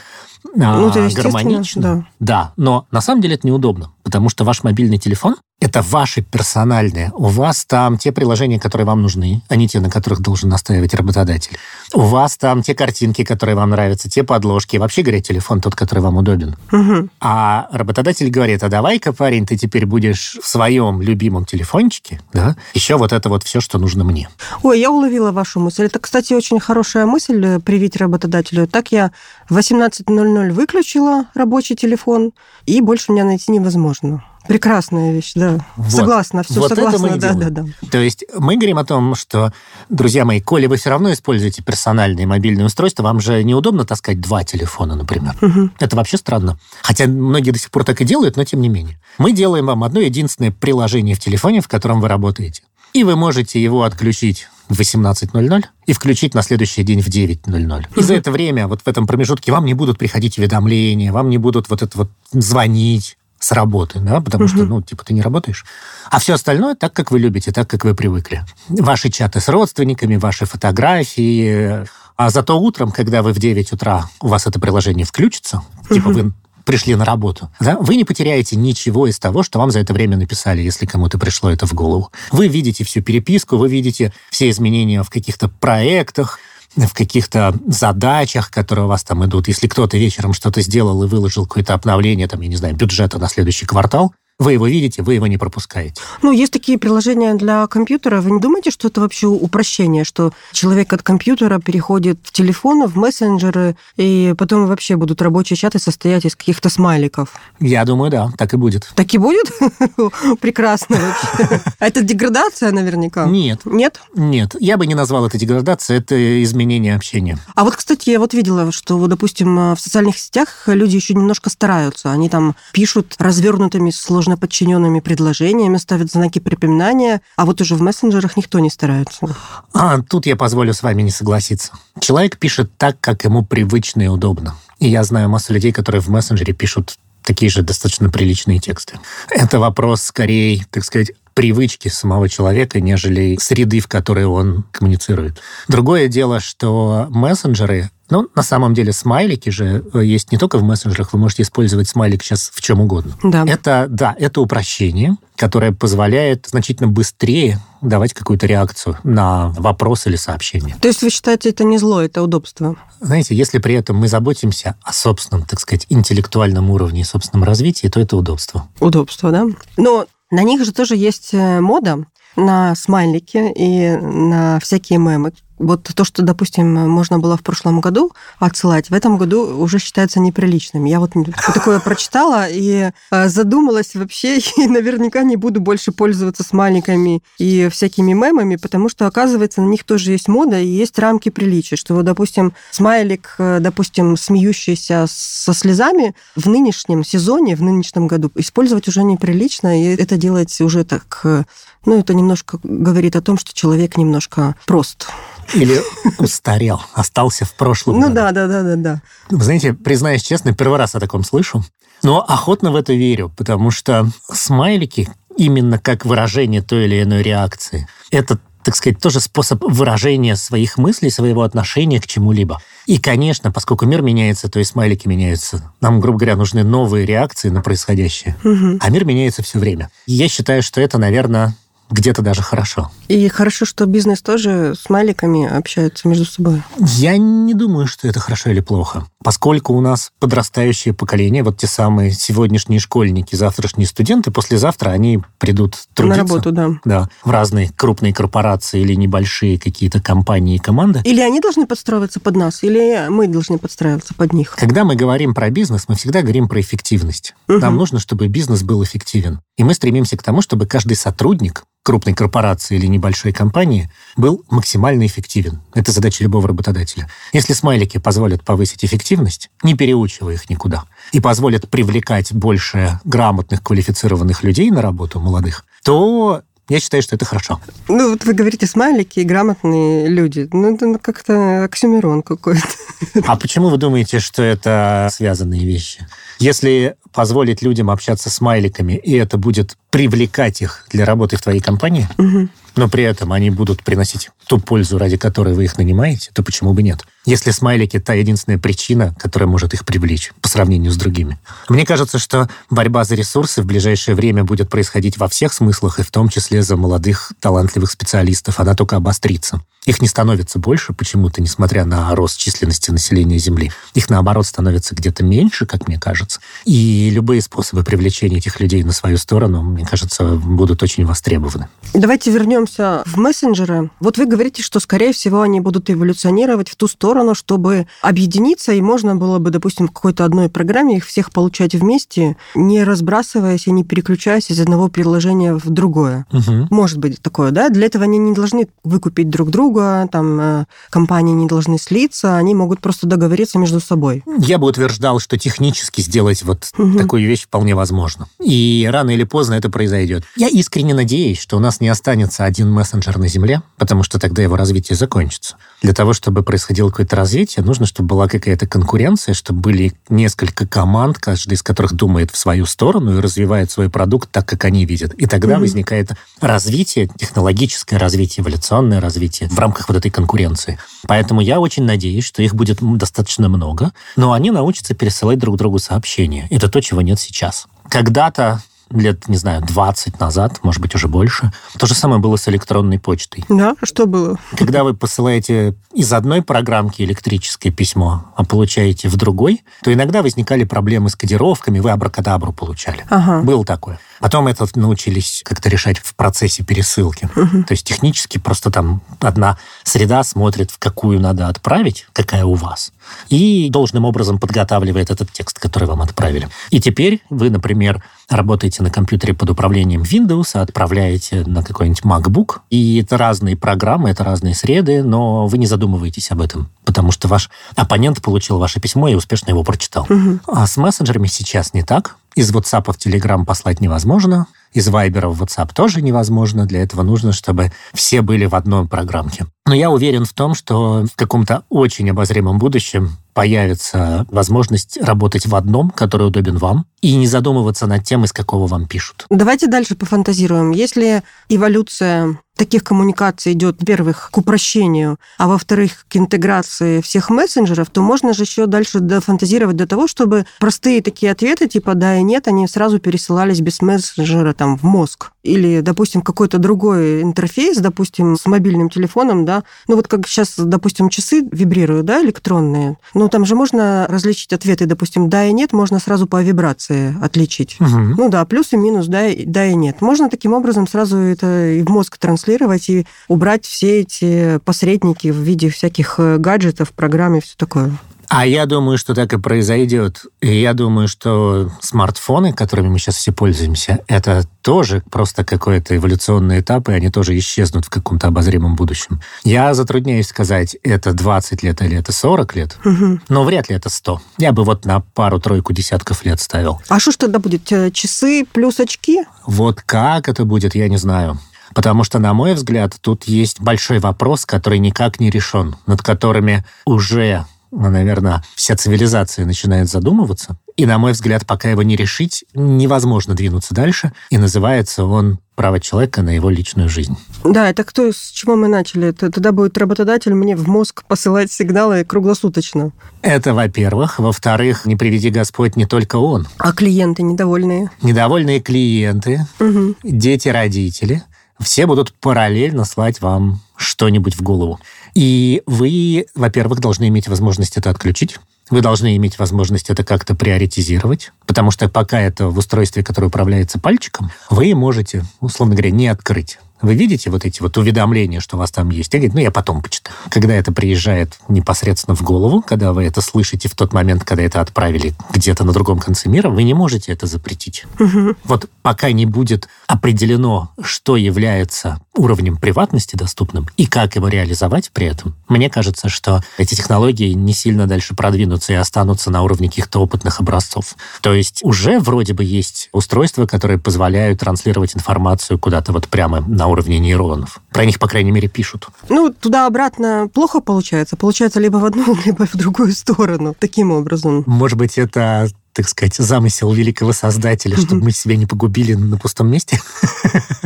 ну, 0.54 0.88
а, 0.88 1.10
гармонично. 1.14 1.82
Да. 1.82 2.06
да, 2.20 2.52
но 2.56 2.86
на 2.90 3.00
самом 3.00 3.20
деле 3.22 3.36
это 3.36 3.46
неудобно, 3.46 3.92
потому 4.02 4.28
что 4.28 4.44
ваш 4.44 4.62
мобильный 4.62 4.98
телефон 4.98 5.36
это 5.62 5.80
ваши 5.80 6.22
персональные. 6.22 7.12
У 7.14 7.26
вас 7.26 7.64
там 7.64 7.96
те 7.96 8.10
приложения, 8.10 8.58
которые 8.58 8.84
вам 8.84 9.00
нужны, 9.00 9.42
а 9.48 9.54
не 9.54 9.68
те, 9.68 9.78
на 9.78 9.88
которых 9.88 10.20
должен 10.20 10.48
настаивать 10.48 10.92
работодатель. 10.92 11.56
У 11.94 12.00
вас 12.00 12.36
там 12.36 12.62
те 12.62 12.74
картинки, 12.74 13.22
которые 13.22 13.54
вам 13.54 13.70
нравятся, 13.70 14.10
те 14.10 14.24
подложки. 14.24 14.76
Вообще, 14.76 15.02
говоря, 15.02 15.20
телефон 15.20 15.60
тот, 15.60 15.76
который 15.76 16.00
вам 16.00 16.16
удобен. 16.16 16.56
Угу. 16.72 17.10
А 17.20 17.68
работодатель 17.70 18.28
говорит, 18.28 18.64
а 18.64 18.68
давай-ка, 18.68 19.12
парень, 19.12 19.46
ты 19.46 19.56
теперь 19.56 19.86
будешь 19.86 20.36
в 20.42 20.48
своем 20.48 21.00
любимом 21.00 21.44
телефончике, 21.44 22.20
да, 22.32 22.56
еще 22.74 22.96
вот 22.96 23.12
это 23.12 23.28
вот 23.28 23.44
все, 23.44 23.60
что 23.60 23.78
нужно 23.78 24.02
мне. 24.02 24.28
Ой, 24.64 24.80
я 24.80 24.90
уловила 24.90 25.30
вашу 25.30 25.60
мысль. 25.60 25.84
Это, 25.84 26.00
кстати, 26.00 26.32
очень 26.32 26.58
хорошая 26.58 27.06
мысль 27.06 27.44
э, 27.44 27.60
привить 27.60 27.96
работодателю. 27.96 28.66
Так 28.66 28.90
я 28.90 29.12
в 29.48 29.56
18.00 29.56 30.50
выключила 30.50 31.26
рабочий 31.34 31.76
телефон, 31.76 32.32
и 32.66 32.80
больше 32.80 33.12
меня 33.12 33.24
найти 33.24 33.52
невозможно. 33.52 34.24
Прекрасная 34.46 35.12
вещь, 35.12 35.32
да. 35.34 35.64
Вот. 35.76 35.90
Согласна, 35.90 36.42
все 36.42 36.60
вот 36.60 36.68
согласна. 36.68 37.06
Это 37.06 37.14
мы 37.14 37.18
да, 37.18 37.34
да, 37.34 37.50
да. 37.50 37.66
То 37.90 37.98
есть 37.98 38.24
мы 38.36 38.56
говорим 38.56 38.78
о 38.78 38.84
том, 38.84 39.14
что, 39.14 39.52
друзья 39.88 40.24
мои, 40.24 40.40
коли 40.40 40.66
вы 40.66 40.76
все 40.76 40.90
равно 40.90 41.12
используете 41.12 41.62
персональные 41.62 42.26
мобильные 42.26 42.66
устройства, 42.66 43.02
вам 43.02 43.20
же 43.20 43.42
неудобно 43.44 43.84
таскать 43.84 44.20
два 44.20 44.44
телефона, 44.44 44.96
например. 44.96 45.34
Угу. 45.40 45.70
Это 45.78 45.96
вообще 45.96 46.16
странно. 46.16 46.58
Хотя 46.82 47.06
многие 47.06 47.52
до 47.52 47.58
сих 47.58 47.70
пор 47.70 47.84
так 47.84 48.00
и 48.00 48.04
делают, 48.04 48.36
но 48.36 48.44
тем 48.44 48.60
не 48.60 48.68
менее. 48.68 49.00
Мы 49.18 49.32
делаем 49.32 49.66
вам 49.66 49.84
одно 49.84 50.00
единственное 50.00 50.50
приложение 50.50 51.14
в 51.14 51.20
телефоне, 51.20 51.60
в 51.60 51.68
котором 51.68 52.00
вы 52.00 52.08
работаете. 52.08 52.62
И 52.92 53.04
вы 53.04 53.16
можете 53.16 53.62
его 53.62 53.84
отключить 53.84 54.48
в 54.68 54.78
18.00 54.78 55.64
и 55.86 55.92
включить 55.92 56.34
на 56.34 56.42
следующий 56.42 56.82
день 56.82 57.00
в 57.00 57.08
9.00. 57.08 57.84
И 57.96 58.02
за 58.02 58.14
это 58.14 58.30
время, 58.30 58.68
вот 58.68 58.82
в 58.82 58.88
этом 58.88 59.06
промежутке, 59.06 59.52
вам 59.52 59.64
не 59.64 59.74
будут 59.74 59.98
приходить 59.98 60.38
уведомления, 60.38 61.12
вам 61.12 61.30
не 61.30 61.38
будут 61.38 61.70
вот 61.70 61.82
это 61.82 61.96
вот 61.96 62.10
звонить, 62.32 63.16
с 63.42 63.50
работы, 63.52 63.98
да, 63.98 64.20
потому 64.20 64.44
угу. 64.44 64.52
что, 64.54 64.64
ну, 64.64 64.80
типа, 64.82 65.04
ты 65.04 65.14
не 65.14 65.20
работаешь. 65.20 65.64
А 66.10 66.20
все 66.20 66.34
остальное 66.34 66.76
так, 66.76 66.92
как 66.92 67.10
вы 67.10 67.18
любите, 67.18 67.50
так, 67.50 67.68
как 67.68 67.84
вы 67.84 67.94
привыкли. 67.94 68.44
Ваши 68.68 69.10
чаты 69.10 69.40
с 69.40 69.48
родственниками, 69.48 70.16
ваши 70.16 70.46
фотографии. 70.46 71.84
А 72.16 72.30
зато 72.30 72.58
утром, 72.58 72.92
когда 72.92 73.22
вы 73.22 73.32
в 73.32 73.38
9 73.38 73.72
утра, 73.72 74.04
у 74.20 74.28
вас 74.28 74.46
это 74.46 74.60
приложение 74.60 75.04
включится, 75.04 75.62
угу. 75.84 75.94
типа 75.94 76.10
вы 76.10 76.32
пришли 76.64 76.94
на 76.94 77.04
работу, 77.04 77.50
да, 77.58 77.76
вы 77.80 77.96
не 77.96 78.04
потеряете 78.04 78.54
ничего 78.54 79.08
из 79.08 79.18
того, 79.18 79.42
что 79.42 79.58
вам 79.58 79.72
за 79.72 79.80
это 79.80 79.92
время 79.92 80.16
написали, 80.16 80.62
если 80.62 80.86
кому-то 80.86 81.18
пришло 81.18 81.50
это 81.50 81.66
в 81.66 81.72
голову. 81.72 82.12
Вы 82.30 82.46
видите 82.46 82.84
всю 82.84 83.02
переписку, 83.02 83.56
вы 83.56 83.68
видите 83.68 84.12
все 84.30 84.48
изменения 84.50 85.02
в 85.02 85.10
каких-то 85.10 85.48
проектах, 85.48 86.38
в 86.76 86.94
каких-то 86.94 87.54
задачах, 87.66 88.50
которые 88.50 88.86
у 88.86 88.88
вас 88.88 89.04
там 89.04 89.24
идут. 89.24 89.48
Если 89.48 89.66
кто-то 89.66 89.96
вечером 89.96 90.32
что-то 90.32 90.62
сделал 90.62 91.02
и 91.02 91.06
выложил 91.06 91.46
какое-то 91.46 91.74
обновление, 91.74 92.28
там, 92.28 92.40
я 92.40 92.48
не 92.48 92.56
знаю, 92.56 92.74
бюджета 92.74 93.19
на 93.19 93.28
следующий 93.28 93.66
квартал, 93.66 94.12
вы 94.43 94.55
его 94.55 94.67
видите, 94.67 95.02
вы 95.02 95.14
его 95.14 95.26
не 95.26 95.38
пропускаете. 95.38 96.02
Ну, 96.20 96.32
есть 96.32 96.52
такие 96.52 96.76
приложения 96.76 97.34
для 97.34 97.67
компьютера. 97.69 98.20
Вы 98.20 98.32
не 98.32 98.40
думаете, 98.40 98.70
что 98.70 98.88
это 98.88 99.00
вообще 99.00 99.29
упрощение, 99.29 100.05
что 100.05 100.32
человек 100.52 100.93
от 100.93 101.02
компьютера 101.02 101.61
переходит 101.61 102.19
в 102.25 102.32
телефон, 102.32 102.87
в 102.87 102.96
мессенджеры, 102.96 103.76
и 103.96 104.34
потом 104.37 104.67
вообще 104.67 104.96
будут 104.96 105.23
рабочие 105.23 105.56
чаты 105.56 105.79
состоять 105.79 106.25
из 106.25 106.34
каких-то 106.34 106.70
смайликов? 106.70 107.34
Я 107.61 107.84
думаю, 107.84 108.11
да, 108.11 108.31
так 108.37 108.52
и 108.55 108.56
будет. 108.56 108.90
Так 108.96 109.14
и 109.14 109.19
будет? 109.19 109.52
Прекрасно 110.40 110.96
вообще. 110.96 111.61
А 111.79 111.87
это 111.87 112.02
деградация 112.02 112.73
наверняка? 112.73 113.26
Нет. 113.26 113.61
Нет? 113.64 114.00
Нет. 114.14 114.56
Я 114.58 114.76
бы 114.76 114.87
не 114.87 114.94
назвал 114.94 115.26
это 115.26 115.38
деградацией, 115.38 116.00
это 116.00 116.43
изменение 116.43 116.96
общения. 116.96 117.38
А 117.55 117.62
вот, 117.62 117.76
кстати, 117.76 118.11
я 118.11 118.19
вот 118.19 118.34
видела, 118.34 118.73
что, 118.73 119.06
допустим, 119.06 119.75
в 119.75 119.79
социальных 119.79 120.19
сетях 120.19 120.64
люди 120.67 120.96
еще 120.96 121.14
немножко 121.14 121.49
стараются. 121.49 122.11
Они 122.11 122.29
там 122.29 122.56
пишут 122.73 123.14
развернутыми 123.19 123.90
сложными 123.90 124.21
сложно 124.22 124.36
подчиненными 124.36 125.00
предложениями, 125.00 125.78
ставят 125.78 126.12
знаки 126.12 126.38
припоминания, 126.38 127.22
а 127.36 127.44
вот 127.44 127.60
уже 127.60 127.74
в 127.74 127.82
мессенджерах 127.82 128.36
никто 128.36 128.60
не 128.60 128.70
старается. 128.70 129.34
А 129.74 130.00
тут 130.00 130.26
я 130.26 130.36
позволю 130.36 130.72
с 130.72 130.82
вами 130.84 131.02
не 131.02 131.10
согласиться. 131.10 131.72
Человек 131.98 132.38
пишет 132.38 132.70
так, 132.76 133.00
как 133.00 133.24
ему 133.24 133.44
привычно 133.44 134.02
и 134.02 134.06
удобно. 134.06 134.54
И 134.78 134.88
я 134.88 135.02
знаю 135.02 135.28
массу 135.28 135.52
людей, 135.52 135.72
которые 135.72 136.00
в 136.00 136.08
мессенджере 136.08 136.52
пишут 136.52 136.98
такие 137.24 137.50
же 137.50 137.62
достаточно 137.62 138.10
приличные 138.10 138.60
тексты. 138.60 139.00
Это 139.29 139.58
вопрос 139.58 140.02
скорее, 140.02 140.64
так 140.70 140.84
сказать, 140.84 141.10
привычки 141.34 141.89
самого 141.89 142.29
человека, 142.29 142.81
нежели 142.81 143.36
среды, 143.41 143.81
в 143.81 143.89
которой 143.89 144.27
он 144.27 144.65
коммуницирует. 144.72 145.41
Другое 145.69 146.08
дело, 146.08 146.41
что 146.41 147.06
мессенджеры 147.10 147.91
ну, 148.12 148.29
на 148.34 148.43
самом 148.43 148.74
деле, 148.74 148.93
смайлики 148.93 149.48
же 149.48 149.82
э, 149.94 150.05
есть 150.05 150.32
не 150.32 150.39
только 150.39 150.58
в 150.58 150.62
мессенджерах, 150.62 151.15
вы 151.15 151.19
можете 151.19 151.44
использовать 151.44 151.89
смайлик 151.89 152.22
сейчас 152.22 152.51
в 152.53 152.60
чем 152.60 152.82
угодно. 152.82 153.17
Да. 153.22 153.46
Это, 153.46 153.86
да, 153.89 154.15
это 154.19 154.43
упрощение, 154.43 155.17
которое 155.34 155.72
позволяет 155.72 156.46
значительно 156.46 156.89
быстрее 156.89 157.58
давать 157.81 158.12
какую-то 158.12 158.46
реакцию 158.46 158.98
на 159.03 159.48
вопрос 159.56 160.06
или 160.06 160.17
сообщение. 160.17 160.77
То 160.79 160.89
есть 160.89 161.01
вы 161.01 161.08
считаете, 161.08 161.48
это 161.48 161.65
не 161.65 161.79
зло, 161.79 162.03
это 162.03 162.22
удобство? 162.22 162.77
Знаете, 163.01 163.34
если 163.34 163.56
при 163.56 163.77
этом 163.77 163.96
мы 163.96 164.08
заботимся 164.08 164.77
о 164.82 164.93
собственном, 164.93 165.46
так 165.46 165.58
сказать, 165.58 165.86
интеллектуальном 165.89 166.70
уровне 166.70 167.01
и 167.01 167.05
собственном 167.05 167.44
развитии, 167.44 167.89
то 167.89 167.98
это 167.98 168.19
удобство. 168.19 168.69
Удобство, 168.79 169.31
да? 169.31 169.46
Но 169.79 170.06
на 170.32 170.43
них 170.43 170.65
же 170.65 170.72
тоже 170.72 170.96
есть 170.96 171.34
э, 171.34 171.60
мода 171.60 172.06
на 172.36 172.74
смайлики 172.74 173.53
и 173.55 173.96
на 173.96 174.58
всякие 174.60 174.98
мемы. 174.98 175.34
Вот 175.62 175.84
то, 175.84 176.04
что, 176.04 176.22
допустим, 176.22 176.72
можно 176.90 177.19
было 177.19 177.36
в 177.36 177.42
прошлом 177.42 177.81
году 177.81 178.12
отсылать, 178.38 178.90
в 178.90 178.94
этом 178.94 179.16
году 179.16 179.58
уже 179.58 179.78
считается 179.78 180.19
неприличным. 180.19 180.84
Я 180.84 180.98
вот 180.98 181.12
такое 181.54 181.78
прочитала 181.81 182.48
и 182.48 182.90
э, 183.10 183.28
задумалась 183.28 183.94
вообще, 183.94 184.38
и 184.56 184.66
наверняка 184.66 185.22
не 185.22 185.36
буду 185.36 185.60
больше 185.60 185.92
пользоваться 185.92 186.42
смайликами 186.42 187.22
и 187.38 187.69
всякими 187.70 188.12
мемами, 188.12 188.56
потому 188.56 188.88
что, 188.88 189.06
оказывается, 189.06 189.62
на 189.62 189.69
них 189.69 189.84
тоже 189.84 190.12
есть 190.12 190.28
мода 190.28 190.58
и 190.58 190.66
есть 190.66 190.98
рамки 190.98 191.28
приличия, 191.28 191.76
что 191.76 191.94
вот, 191.94 192.04
допустим, 192.04 192.52
смайлик, 192.72 193.36
э, 193.38 193.58
допустим, 193.60 194.16
смеющийся 194.16 195.06
со 195.08 195.54
слезами 195.54 196.14
в 196.34 196.48
нынешнем 196.48 197.04
сезоне, 197.04 197.54
в 197.54 197.62
нынешнем 197.62 198.08
году 198.08 198.31
использовать 198.34 198.88
уже 198.88 199.04
неприлично, 199.04 199.81
и 199.81 199.96
это 199.96 200.16
делать 200.16 200.60
уже 200.60 200.84
так, 200.84 201.20
э, 201.24 201.44
ну, 201.84 201.98
это 201.98 202.14
немножко 202.14 202.58
говорит 202.62 203.16
о 203.16 203.22
том, 203.22 203.38
что 203.38 203.54
человек 203.54 203.96
немножко 203.96 204.56
прост. 204.66 205.06
Или 205.54 205.80
устарел, 206.18 206.80
остался 206.94 207.44
в 207.44 207.54
прошлом. 207.54 208.00
Ну 208.00 208.12
да, 208.12 208.32
да, 208.32 208.46
да, 208.46 208.62
да, 208.62 208.76
да. 208.76 209.02
Вы 209.30 209.44
знаете, 209.44 209.72
признаюсь 209.72 210.22
честно, 210.22 210.54
первый 210.54 210.78
раз 210.78 210.94
о 210.94 211.00
таком 211.00 211.24
слышу. 211.24 211.64
Но 212.02 212.20
охотно 212.20 212.72
в 212.72 212.76
это 212.76 212.92
верю, 212.94 213.32
потому 213.36 213.70
что 213.70 214.08
смайлики 214.30 215.08
именно 215.36 215.78
как 215.78 216.04
выражение 216.04 216.62
той 216.62 216.84
или 216.84 217.02
иной 217.02 217.22
реакции. 217.22 217.86
Это 218.10 218.38
так 218.62 218.76
сказать, 218.76 219.00
тоже 219.00 219.20
способ 219.20 219.62
выражения 219.64 220.36
своих 220.36 220.78
мыслей, 220.78 221.10
своего 221.10 221.42
отношения 221.42 222.00
к 222.00 222.06
чему-либо. 222.06 222.62
И, 222.86 222.98
конечно, 222.98 223.50
поскольку 223.50 223.86
мир 223.86 224.02
меняется, 224.02 224.48
то 224.48 224.60
и 224.60 224.64
смайлики 224.64 225.08
меняются. 225.08 225.72
Нам, 225.80 226.00
грубо 226.00 226.18
говоря, 226.18 226.36
нужны 226.36 226.62
новые 226.62 227.04
реакции 227.04 227.48
на 227.48 227.60
происходящее. 227.60 228.36
Угу. 228.44 228.78
А 228.80 228.90
мир 228.90 229.04
меняется 229.04 229.42
все 229.42 229.58
время. 229.58 229.90
И 230.06 230.12
я 230.12 230.28
считаю, 230.28 230.62
что 230.62 230.80
это, 230.80 230.98
наверное, 230.98 231.56
где-то 231.91 232.22
даже 232.22 232.43
хорошо. 232.43 232.91
И 233.08 233.29
хорошо, 233.29 233.65
что 233.65 233.86
бизнес 233.86 234.22
тоже 234.22 234.74
с 234.74 234.82
смайликами 234.82 235.46
общается 235.46 236.08
между 236.08 236.24
собой. 236.24 236.62
Я 236.79 237.17
не 237.17 237.55
думаю, 237.55 237.86
что 237.86 238.08
это 238.08 238.20
хорошо 238.20 238.51
или 238.51 238.60
плохо. 238.60 239.06
Поскольку 239.22 239.74
у 239.74 239.81
нас 239.81 240.10
подрастающее 240.19 240.94
поколение, 240.94 241.43
вот 241.43 241.58
те 241.58 241.67
самые 241.67 242.10
сегодняшние 242.10 242.81
школьники, 242.81 243.36
завтрашние 243.36 243.86
студенты, 243.86 244.31
послезавтра 244.31 244.91
они 244.91 245.20
придут 245.39 245.77
трудиться. 245.94 246.22
На 246.22 246.29
работу, 246.29 246.53
да. 246.53 246.70
Да, 246.84 247.08
в 247.24 247.31
разные 247.31 247.70
крупные 247.74 248.12
корпорации 248.12 248.81
или 248.81 248.94
небольшие 248.94 249.58
какие-то 249.58 250.01
компании 250.01 250.56
и 250.56 250.58
команды. 250.58 251.01
Или 251.05 251.20
они 251.20 251.41
должны 251.41 251.67
подстраиваться 251.67 252.20
под 252.20 252.36
нас, 252.36 252.62
или 252.62 253.06
мы 253.08 253.29
должны 253.29 253.58
подстраиваться 253.58 254.15
под 254.15 254.32
них. 254.32 254.56
Когда 254.56 254.84
мы 254.84 254.96
говорим 254.96 255.34
про 255.34 255.51
бизнес, 255.51 255.84
мы 255.89 255.94
всегда 255.94 256.22
говорим 256.22 256.48
про 256.48 256.60
эффективность. 256.60 257.34
Угу. 257.48 257.58
Нам 257.58 257.77
нужно, 257.77 258.01
чтобы 258.01 258.27
бизнес 258.27 258.62
был 258.62 258.82
эффективен. 258.82 259.41
И 259.56 259.65
мы 259.65 259.74
стремимся 259.74 260.17
к 260.17 260.22
тому, 260.22 260.43
чтобы 260.43 260.67
каждый 260.67 260.96
сотрудник 260.96 261.65
крупной 261.82 262.15
корпорации 262.15 262.77
или 262.77 262.86
небольшой 262.86 263.32
компании 263.32 263.91
был 264.17 264.44
максимально 264.51 265.06
эффективен. 265.06 265.60
Это 265.74 265.93
задача 265.93 266.22
любого 266.22 266.48
работодателя. 266.48 267.08
Если 267.32 267.53
смайлики 267.53 267.98
позволят 267.98 268.44
повысить 268.44 268.84
эффективность, 268.84 269.51
не 269.62 269.74
переучивая 269.74 270.34
их 270.34 270.48
никуда, 270.48 270.84
и 271.12 271.20
позволят 271.20 271.69
привлекать 271.69 272.32
больше 272.32 273.01
грамотных, 273.05 273.62
квалифицированных 273.62 274.43
людей 274.43 274.70
на 274.70 274.82
работу, 274.82 275.20
молодых, 275.20 275.65
то 275.82 276.43
я 276.72 276.81
считаю, 276.81 277.02
что 277.02 277.17
это 277.17 277.26
хорошо. 277.26 277.60
Ну, 277.88 278.10
вот 278.10 278.24
вы 278.24 278.32
говорите 278.32 278.67
смайлики 278.67 279.20
и 279.20 279.24
грамотные 279.24 280.08
люди. 280.08 280.48
Ну, 280.52 280.74
это 280.74 280.98
как-то 280.98 281.64
оксюмерон 281.64 282.22
какой-то. 282.22 282.62
А 283.26 283.36
почему 283.36 283.69
вы 283.69 283.76
думаете, 283.76 284.20
что 284.20 284.43
это 284.43 285.08
связанные 285.12 285.67
вещи? 285.67 286.06
Если 286.38 286.94
позволить 287.12 287.60
людям 287.60 287.91
общаться 287.91 288.31
смайликами, 288.31 288.94
и 288.94 289.12
это 289.17 289.36
будет 289.36 289.76
привлекать 289.91 290.62
их 290.62 290.86
для 290.91 291.05
работы 291.05 291.36
в 291.36 291.43
твоей 291.43 291.60
компании, 291.60 292.08
угу. 292.17 292.48
но 292.76 292.88
при 292.88 293.05
этом 293.05 293.32
они 293.32 293.50
будут 293.50 293.82
приносить 293.82 294.31
ту 294.46 294.58
пользу, 294.58 294.96
ради 294.96 295.19
которой 295.19 295.52
вы 295.52 295.64
их 295.64 295.76
нанимаете, 295.76 296.31
то 296.32 296.43
почему 296.43 296.72
бы 296.72 296.82
нет? 296.82 297.05
Если 297.24 297.52
смайлики— 297.52 297.98
та 298.00 298.14
единственная 298.14 298.58
причина, 298.58 299.14
которая 299.19 299.48
может 299.48 299.74
их 299.74 299.84
привлечь 299.84 300.32
по 300.41 300.48
сравнению 300.48 300.91
с 300.91 300.96
другими. 300.96 301.38
Мне 301.69 301.86
кажется, 301.86 302.19
что 302.19 302.48
борьба 302.69 303.05
за 303.05 303.14
ресурсы 303.14 303.62
в 303.62 303.67
ближайшее 303.67 304.17
время 304.17 304.43
будет 304.43 304.69
происходить 304.69 305.19
во 305.19 305.29
всех 305.29 305.52
смыслах, 305.52 306.00
и 306.00 306.02
в 306.02 306.10
том 306.10 306.29
числе 306.29 306.62
за 306.62 306.76
молодых, 306.76 307.32
талантливых 307.41 307.91
специалистов. 307.91 308.58
Она 308.58 308.74
только 308.74 308.96
обострится. 308.96 309.62
Их 309.84 310.00
не 310.00 310.06
становится 310.06 310.60
больше 310.60 310.93
почему-то, 310.93 311.43
несмотря 311.43 311.84
на 311.84 312.14
рост 312.14 312.38
численности 312.38 312.93
населения 312.93 313.38
Земли. 313.38 313.72
Их, 313.94 314.10
наоборот, 314.10 314.46
становится 314.46 314.94
где-то 314.94 315.24
меньше, 315.24 315.67
как 315.67 315.88
мне 315.88 315.98
кажется. 315.98 316.41
И 316.64 317.10
любые 317.10 317.43
способы 317.43 317.82
привлечения 317.82 318.38
этих 318.38 318.60
людей 318.60 318.84
на 318.84 318.93
свою 318.93 319.17
сторону, 319.17 319.62
мне 319.62 319.84
кажется, 319.84 320.24
будут 320.24 320.82
очень 320.84 321.05
востребованы. 321.05 321.69
Давайте 321.94 322.31
вернемся 322.31 323.02
в 323.06 323.17
мессенджеры. 323.17 323.91
Вот 323.98 324.19
вы 324.19 324.26
говорите, 324.26 324.62
что, 324.62 324.79
скорее 324.79 325.12
всего, 325.12 325.43
они 325.43 325.60
будут 325.60 325.91
эволюционировать 325.91 326.69
в 326.69 326.76
ту 326.76 326.86
сторону, 326.86 327.11
чтобы 327.34 327.86
объединиться, 328.00 328.72
и 328.72 328.81
можно 328.81 329.16
было 329.16 329.38
бы, 329.38 329.50
допустим, 329.50 329.88
в 329.88 329.92
какой-то 329.92 330.24
одной 330.24 330.48
программе 330.48 330.96
их 330.96 331.06
всех 331.06 331.31
получать 331.31 331.74
вместе, 331.74 332.36
не 332.54 332.84
разбрасываясь 332.84 333.66
и 333.66 333.70
не 333.70 333.84
переключаясь 333.84 334.50
из 334.50 334.60
одного 334.60 334.88
приложения 334.88 335.54
в 335.54 335.70
другое. 335.70 336.26
Угу. 336.32 336.69
Может 336.70 336.98
быть 336.98 337.20
такое, 337.20 337.50
да? 337.50 337.69
Для 337.69 337.86
этого 337.86 338.04
они 338.04 338.19
не 338.19 338.34
должны 338.34 338.69
выкупить 338.84 339.31
друг 339.31 339.50
друга, 339.50 340.08
там 340.10 340.40
э, 340.40 340.64
компании 340.90 341.34
не 341.34 341.46
должны 341.46 341.78
слиться, 341.78 342.36
они 342.36 342.54
могут 342.54 342.81
просто 342.81 343.06
договориться 343.06 343.58
между 343.58 343.81
собой. 343.81 344.22
Я 344.38 344.58
бы 344.58 344.66
утверждал, 344.66 345.19
что 345.19 345.38
технически 345.38 346.00
сделать 346.00 346.42
вот 346.42 346.70
угу. 346.76 346.98
такую 346.98 347.26
вещь 347.26 347.44
вполне 347.44 347.74
возможно. 347.74 348.28
И 348.40 348.88
рано 348.90 349.10
или 349.10 349.24
поздно 349.24 349.54
это 349.54 349.70
произойдет. 349.70 350.24
Я 350.36 350.48
искренне 350.48 350.94
надеюсь, 350.94 351.40
что 351.40 351.56
у 351.56 351.60
нас 351.60 351.81
не 351.81 351.88
останется 351.88 352.44
один 352.44 352.70
мессенджер 352.70 353.19
на 353.19 353.28
Земле, 353.28 353.62
потому 353.76 354.02
что 354.02 354.19
тогда 354.19 354.42
его 354.42 354.56
развитие 354.56 354.96
закончится. 354.96 355.56
Для 355.82 355.92
того, 355.92 356.12
чтобы 356.12 356.42
происходило 356.42 356.90
какое-то 357.02 357.16
развитие, 357.16 357.64
нужно, 357.64 357.84
чтобы 357.84 358.10
была 358.10 358.28
какая-то 358.28 358.68
конкуренция, 358.68 359.34
чтобы 359.34 359.60
были 359.60 359.92
несколько 360.08 360.68
команд, 360.68 361.18
каждая 361.18 361.56
из 361.56 361.62
которых 361.62 361.94
думает 361.94 362.30
в 362.30 362.36
свою 362.36 362.64
сторону 362.64 363.18
и 363.18 363.20
развивает 363.20 363.72
свой 363.72 363.90
продукт 363.90 364.30
так, 364.30 364.46
как 364.46 364.64
они 364.64 364.84
видят. 364.84 365.12
И 365.14 365.26
тогда 365.26 365.54
mm-hmm. 365.54 365.60
возникает 365.60 366.10
развитие, 366.40 367.08
технологическое 367.18 367.98
развитие, 367.98 368.44
эволюционное 368.44 369.00
развитие 369.00 369.48
в 369.48 369.58
рамках 369.58 369.88
вот 369.88 369.96
этой 369.96 370.12
конкуренции. 370.12 370.78
Поэтому 371.08 371.40
я 371.40 371.58
очень 371.58 371.82
надеюсь, 371.82 372.24
что 372.24 372.40
их 372.40 372.54
будет 372.54 372.78
достаточно 372.80 373.48
много, 373.48 373.92
но 374.14 374.30
они 374.30 374.52
научатся 374.52 374.94
пересылать 374.94 375.40
друг 375.40 375.56
другу 375.56 375.80
сообщения. 375.80 376.46
Это 376.50 376.68
то, 376.68 376.80
чего 376.80 377.02
нет 377.02 377.18
сейчас. 377.18 377.66
Когда-то 377.88 378.62
лет, 378.93 379.29
не 379.29 379.37
знаю, 379.37 379.63
20 379.63 380.20
назад, 380.20 380.61
может 380.63 380.81
быть, 380.81 380.94
уже 380.94 381.08
больше. 381.08 381.53
То 381.79 381.87
же 381.87 381.94
самое 381.94 382.20
было 382.20 382.37
с 382.37 382.49
электронной 382.49 382.99
почтой. 382.99 383.44
Да, 383.49 383.75
что 383.82 384.06
было? 384.06 384.39
Когда 384.56 384.84
вы 384.84 384.94
посылаете 384.94 385.75
из 385.94 386.13
одной 386.13 386.43
программки 386.43 387.03
электрическое 387.03 387.72
письмо, 387.72 388.25
а 388.37 388.44
получаете 388.44 389.08
в 389.08 389.17
другой, 389.17 389.63
то 389.82 389.93
иногда 389.93 390.22
возникали 390.22 390.65
проблемы 390.65 391.11
с 391.11 391.17
кодировками, 391.17 391.81
вы 391.81 391.91
абракадабру 391.91 392.53
получали. 392.53 393.05
Ага. 393.11 393.43
Было 393.43 393.65
такое. 393.65 393.99
Потом 394.20 394.46
это 394.46 394.67
научились 394.77 395.43
как-то 395.44 395.69
решать 395.69 395.99
в 395.99 396.15
процессе 396.15 396.63
пересылки. 396.63 397.29
Угу. 397.34 397.65
То 397.65 397.72
есть 397.72 397.84
технически 397.84 398.39
просто 398.39 398.70
там 398.70 399.01
одна 399.19 399.58
среда 399.82 400.22
смотрит, 400.22 400.70
в 400.70 400.79
какую 400.79 401.20
надо 401.20 401.49
отправить, 401.49 402.06
какая 402.13 402.44
у 402.44 402.55
вас, 402.55 402.93
и 403.29 403.69
должным 403.70 404.05
образом 404.05 404.39
подготавливает 404.39 405.11
этот 405.11 405.32
текст, 405.32 405.58
который 405.58 405.89
вам 405.89 406.03
отправили. 406.03 406.49
И 406.70 406.81
теперь 406.81 407.20
вы, 407.31 407.51
например, 407.51 408.03
работаете 408.36 408.82
на 408.82 408.91
компьютере 408.91 409.34
под 409.34 409.51
управлением 409.51 410.03
Windows, 410.03 410.51
а 410.55 410.62
отправляете 410.62 411.44
на 411.46 411.62
какой-нибудь 411.62 412.03
MacBook, 412.03 412.60
и 412.70 413.01
это 413.01 413.17
разные 413.17 413.56
программы, 413.56 414.10
это 414.10 414.24
разные 414.24 414.55
среды, 414.55 415.03
но 415.03 415.46
вы 415.46 415.58
не 415.58 415.67
задумываетесь 415.67 416.31
об 416.31 416.41
этом, 416.41 416.69
потому 416.84 417.12
что 417.12 417.29
ваш 417.29 417.51
оппонент 417.77 418.22
получил 418.22 418.58
ваше 418.58 418.81
письмо 418.81 419.08
и 419.08 419.15
успешно 419.15 419.51
его 419.51 419.62
прочитал. 419.62 420.06
Угу. 420.08 420.41
А 420.48 420.67
с 420.67 420.77
мессенджерами 420.77 421.27
сейчас 421.27 421.74
не 421.74 421.82
так. 421.82 422.17
Из 422.34 422.51
WhatsApp 422.51 422.93
в 422.93 422.96
Telegram 422.96 423.44
послать 423.44 423.81
невозможно. 423.81 424.46
Из 424.72 424.88
Viber 424.88 425.29
в 425.29 425.43
WhatsApp 425.43 425.70
тоже 425.74 426.02
невозможно. 426.02 426.67
Для 426.67 426.82
этого 426.82 427.02
нужно, 427.02 427.32
чтобы 427.32 427.72
все 427.93 428.22
были 428.22 428.46
в 428.46 428.55
одной 428.55 428.86
программке. 428.86 429.46
Но 429.67 429.74
я 429.74 429.91
уверен 429.91 430.24
в 430.24 430.32
том, 430.32 430.55
что 430.55 431.06
в 431.06 431.14
каком-то 431.14 431.62
очень 431.69 432.10
обозримом 432.10 432.58
будущем 432.58 433.17
появится 433.34 434.26
возможность 434.31 434.98
работать 435.00 435.46
в 435.46 435.55
одном, 435.55 435.91
который 435.91 436.26
удобен 436.26 436.58
вам, 436.58 436.86
и 437.00 437.17
не 437.17 437.26
задумываться 437.26 437.86
над 437.86 438.05
тем, 438.05 438.24
из 438.24 438.32
какого 438.32 438.67
вам 438.67 438.86
пишут. 438.86 439.26
Давайте 439.31 439.69
дальше 439.69 439.94
пофантазируем. 439.94 440.70
Если 440.70 441.22
эволюция 441.48 442.38
таких 442.56 442.84
коммуникаций 442.84 443.52
идет, 443.52 443.76
во-первых, 443.81 444.29
к 444.31 444.38
упрощению, 444.38 445.19
а 445.38 445.48
во-вторых, 445.48 446.05
к 446.08 446.17
интеграции 446.17 447.00
всех 447.00 447.31
мессенджеров, 447.31 447.88
то 447.91 448.02
можно 448.02 448.34
же 448.34 448.43
еще 448.43 448.67
дальше 448.67 449.00
дофантазировать 449.00 449.76
до 449.76 449.86
того, 449.86 450.06
чтобы 450.06 450.44
простые 450.60 451.02
такие 451.02 451.32
ответы, 451.32 451.67
типа 451.67 451.94
«да» 451.94 452.17
и 452.19 452.22
«нет», 452.22 452.46
они 452.48 452.69
сразу 452.69 452.98
пересылались 452.98 453.60
без 453.60 453.81
мессенджера 453.81 454.52
там, 454.62 454.78
в 454.78 454.84
мозг. 454.84 455.32
Или, 455.42 455.81
допустим, 455.81 456.22
какой-то 456.22 456.58
другой 456.58 457.22
интерфейс, 457.22 457.78
допустим, 457.78 458.36
с 458.36 458.46
мобильным 458.46 458.88
телефоном, 458.90 459.44
да, 459.44 459.64
ну 459.88 459.96
вот 459.96 460.06
как 460.06 460.28
сейчас, 460.28 460.54
допустим, 460.56 461.08
часы 461.08 461.44
вибрируют, 461.50 462.06
да, 462.06 462.22
электронные, 462.22 462.96
ну 463.12 463.28
там 463.28 463.44
же 463.44 463.56
можно 463.56 464.06
различить 464.08 464.52
ответы, 464.52 464.86
допустим, 464.86 465.28
«да» 465.28 465.44
и 465.44 465.52
«нет», 465.52 465.72
можно 465.72 465.98
сразу 465.98 466.28
по 466.28 466.40
вибрации 466.40 467.16
отличить. 467.20 467.76
Угу. 467.81 467.88
Ну 468.16 468.28
да, 468.28 468.44
плюс 468.44 468.72
и 468.72 468.76
минус, 468.76 469.08
да, 469.08 469.22
да 469.46 469.66
и 469.66 469.74
«нет». 469.74 470.00
Можно 470.00 470.31
таким 470.31 470.52
образом 470.52 470.86
сразу 470.86 471.16
это 471.16 471.72
и 471.72 471.82
в 471.82 471.88
мозг 471.88 472.19
транслировать 472.19 472.88
и 472.88 473.04
убрать 473.26 473.66
все 473.66 474.02
эти 474.02 474.60
посредники 474.64 475.26
в 475.26 475.38
виде 475.38 475.70
всяких 475.70 476.14
э, 476.19 476.36
гаджетов, 476.38 476.92
программ 476.92 477.34
и 477.34 477.40
все 477.40 477.54
такое. 477.56 477.90
А 478.34 478.46
я 478.46 478.65
думаю, 478.65 478.96
что 478.96 479.15
так 479.15 479.34
и 479.34 479.39
произойдет. 479.39 480.24
И 480.41 480.58
я 480.58 480.72
думаю, 480.72 481.06
что 481.06 481.70
смартфоны, 481.82 482.55
которыми 482.55 482.89
мы 482.89 482.98
сейчас 482.98 483.17
все 483.17 483.31
пользуемся, 483.31 483.98
это 484.08 484.44
тоже 484.62 485.03
просто 485.10 485.44
какой-то 485.44 485.94
эволюционный 485.94 486.60
этап, 486.60 486.89
и 486.89 486.93
они 486.93 487.10
тоже 487.10 487.36
исчезнут 487.36 487.84
в 487.84 487.91
каком-то 487.91 488.29
обозримом 488.29 488.74
будущем. 488.74 489.20
Я 489.44 489.74
затрудняюсь 489.74 490.29
сказать, 490.29 490.79
это 490.82 491.12
20 491.12 491.62
лет 491.62 491.82
или 491.82 491.98
это 491.98 492.12
40 492.12 492.56
лет, 492.56 492.79
угу. 492.82 493.20
но 493.29 493.44
вряд 493.44 493.69
ли 493.69 493.77
это 493.77 493.91
100. 493.91 494.22
Я 494.39 494.53
бы 494.53 494.65
вот 494.65 494.86
на 494.86 495.01
пару-тройку 495.01 495.74
десятков 495.74 496.24
лет 496.24 496.41
ставил. 496.41 496.81
А 496.89 497.01
что 497.01 497.12
ж 497.12 497.17
тогда 497.17 497.39
будет? 497.39 497.67
Часы 497.93 498.46
плюс 498.51 498.81
очки? 498.81 499.24
Вот 499.46 499.82
как 499.82 500.31
это 500.31 500.46
будет, 500.46 500.74
я 500.74 500.89
не 500.89 500.96
знаю. 500.96 501.39
Потому 501.74 502.03
что, 502.03 502.19
на 502.19 502.32
мой 502.32 502.55
взгляд, 502.55 502.96
тут 503.03 503.24
есть 503.24 503.60
большой 503.60 503.98
вопрос, 503.98 504.46
который 504.46 504.79
никак 504.79 505.20
не 505.20 505.29
решен, 505.29 505.77
над 505.86 506.01
которыми 506.01 506.65
уже 506.86 507.44
наверное, 507.72 508.44
вся 508.55 508.76
цивилизация 508.76 509.46
начинает 509.46 509.88
задумываться. 509.88 510.58
И, 510.76 510.86
на 510.86 510.98
мой 510.98 511.12
взгляд, 511.12 511.46
пока 511.46 511.70
его 511.70 511.82
не 511.82 511.96
решить, 511.96 512.44
невозможно 512.55 513.35
двинуться 513.35 513.74
дальше. 513.74 514.12
И 514.31 514.38
называется 514.38 515.05
он 515.05 515.38
«Право 515.55 515.81
человека 515.81 516.22
на 516.22 516.31
его 516.31 516.48
личную 516.50 516.88
жизнь». 516.88 517.16
Да, 517.44 517.68
это 517.68 517.85
кто, 517.85 518.11
с 518.11 518.31
чего 518.31 518.57
мы 518.57 518.68
начали? 518.68 519.09
Это, 519.09 519.31
тогда 519.31 519.52
будет 519.52 519.76
работодатель 519.76 520.35
мне 520.35 520.57
в 520.57 520.68
мозг 520.68 521.05
посылать 521.09 521.50
сигналы 521.50 522.05
круглосуточно. 522.05 522.92
Это, 523.22 523.55
во-первых. 523.55 524.18
Во-вторых, 524.18 524.87
не 524.87 524.96
приведи 524.96 525.31
Господь 525.31 525.76
не 525.76 525.87
только 525.87 526.16
он. 526.16 526.46
А 526.59 526.72
клиенты 526.72 527.22
недовольные? 527.22 527.90
Недовольные 528.02 528.61
клиенты, 528.61 529.46
угу. 529.59 529.94
дети, 530.02 530.48
родители. 530.48 531.22
Все 531.61 531.87
будут 531.87 532.12
параллельно 532.14 532.85
слать 532.85 533.20
вам 533.20 533.61
что-нибудь 533.76 534.35
в 534.37 534.42
голову. 534.42 534.81
И 535.14 535.62
вы, 535.66 536.26
во-первых, 536.35 536.81
должны 536.81 537.09
иметь 537.09 537.28
возможность 537.28 537.76
это 537.76 537.90
отключить. 537.90 538.38
Вы 538.70 538.81
должны 538.81 539.16
иметь 539.16 539.38
возможность 539.38 539.90
это 539.90 540.04
как-то 540.04 540.35
приоритизировать, 540.35 541.33
потому 541.46 541.70
что 541.70 541.88
пока 541.88 542.20
это 542.20 542.48
в 542.48 542.57
устройстве, 542.57 543.02
которое 543.02 543.26
управляется 543.26 543.78
пальчиком, 543.78 544.31
вы 544.48 544.74
можете, 544.74 545.24
условно 545.40 545.74
говоря, 545.74 545.90
не 545.90 546.09
открыть 546.09 546.59
вы 546.83 546.94
видите 546.94 547.31
вот 547.31 547.44
эти 547.44 547.62
вот 547.62 547.77
уведомления, 547.79 548.40
что 548.40 548.57
у 548.57 548.59
вас 548.59 548.70
там 548.70 548.90
есть? 548.90 549.12
Я 549.14 549.20
говорю, 549.20 549.35
ну, 549.35 549.40
я 549.40 549.51
потом 549.51 549.83
почитаю. 549.83 550.16
Когда 550.29 550.55
это 550.55 550.72
приезжает 550.72 551.38
непосредственно 551.48 552.16
в 552.16 552.22
голову, 552.22 552.61
когда 552.61 552.92
вы 552.92 553.05
это 553.05 553.20
слышите 553.20 553.68
в 553.68 553.74
тот 553.74 553.92
момент, 553.92 554.24
когда 554.24 554.42
это 554.42 554.61
отправили 554.61 555.14
где-то 555.33 555.64
на 555.64 555.72
другом 555.72 555.98
конце 555.98 556.29
мира, 556.29 556.51
вы 556.51 556.64
не 556.64 556.74
можете 556.74 557.12
это 557.12 557.27
запретить. 557.27 557.85
Угу. 557.98 558.37
Вот 558.44 558.68
пока 558.83 559.12
не 559.12 559.27
будет 559.27 559.68
определено, 559.87 560.70
что 560.83 561.16
является 561.16 562.01
уровнем 562.14 562.57
приватности 562.57 563.16
доступным 563.16 563.68
и 563.77 563.87
как 563.87 564.16
его 564.16 564.29
реализовать 564.29 564.90
при 564.92 565.07
этом, 565.07 565.35
мне 565.48 565.70
кажется, 565.70 566.09
что 566.09 566.42
эти 566.59 566.74
технологии 566.74 567.33
не 567.33 567.55
сильно 567.55 567.87
дальше 567.87 568.14
продвинутся 568.14 568.72
и 568.72 568.77
останутся 568.77 569.31
на 569.31 569.42
уровне 569.42 569.68
каких-то 569.68 570.01
опытных 570.01 570.40
образцов. 570.40 570.96
То 571.20 571.33
есть 571.33 571.61
уже 571.62 572.01
вроде 572.01 572.35
бы 572.35 572.44
есть 572.44 572.88
устройства, 572.92 573.46
которые 573.46 573.79
позволяют 573.79 574.40
транслировать 574.40 574.96
информацию 574.96 575.59
куда-то 575.59 575.92
вот 575.92 576.09
прямо 576.09 576.40
на 576.40 576.66
уровне 576.72 576.98
нейронов. 576.98 577.61
Про 577.70 577.85
них, 577.85 577.98
по 577.98 578.09
крайней 578.09 578.33
мере, 578.33 578.48
пишут. 578.48 578.88
Ну, 579.09 579.33
туда-обратно 579.33 580.29
плохо 580.33 580.61
получается. 580.61 581.16
Получается 581.16 581.61
либо 581.61 581.76
в 581.76 581.85
одну, 581.85 582.16
либо 582.24 582.46
в 582.46 582.55
другую 582.57 582.92
сторону. 582.92 583.55
Таким 583.59 583.90
образом. 583.92 584.44
Может 584.46 584.79
быть, 584.79 584.98
это 584.98 585.48
так 585.72 585.88
сказать, 585.88 586.14
замысел 586.16 586.72
великого 586.72 587.12
создателя, 587.12 587.76
чтобы 587.76 588.05
мы 588.05 588.12
себя 588.12 588.37
не 588.37 588.46
погубили 588.46 588.94
на 588.94 589.16
пустом 589.16 589.50
месте? 589.50 589.81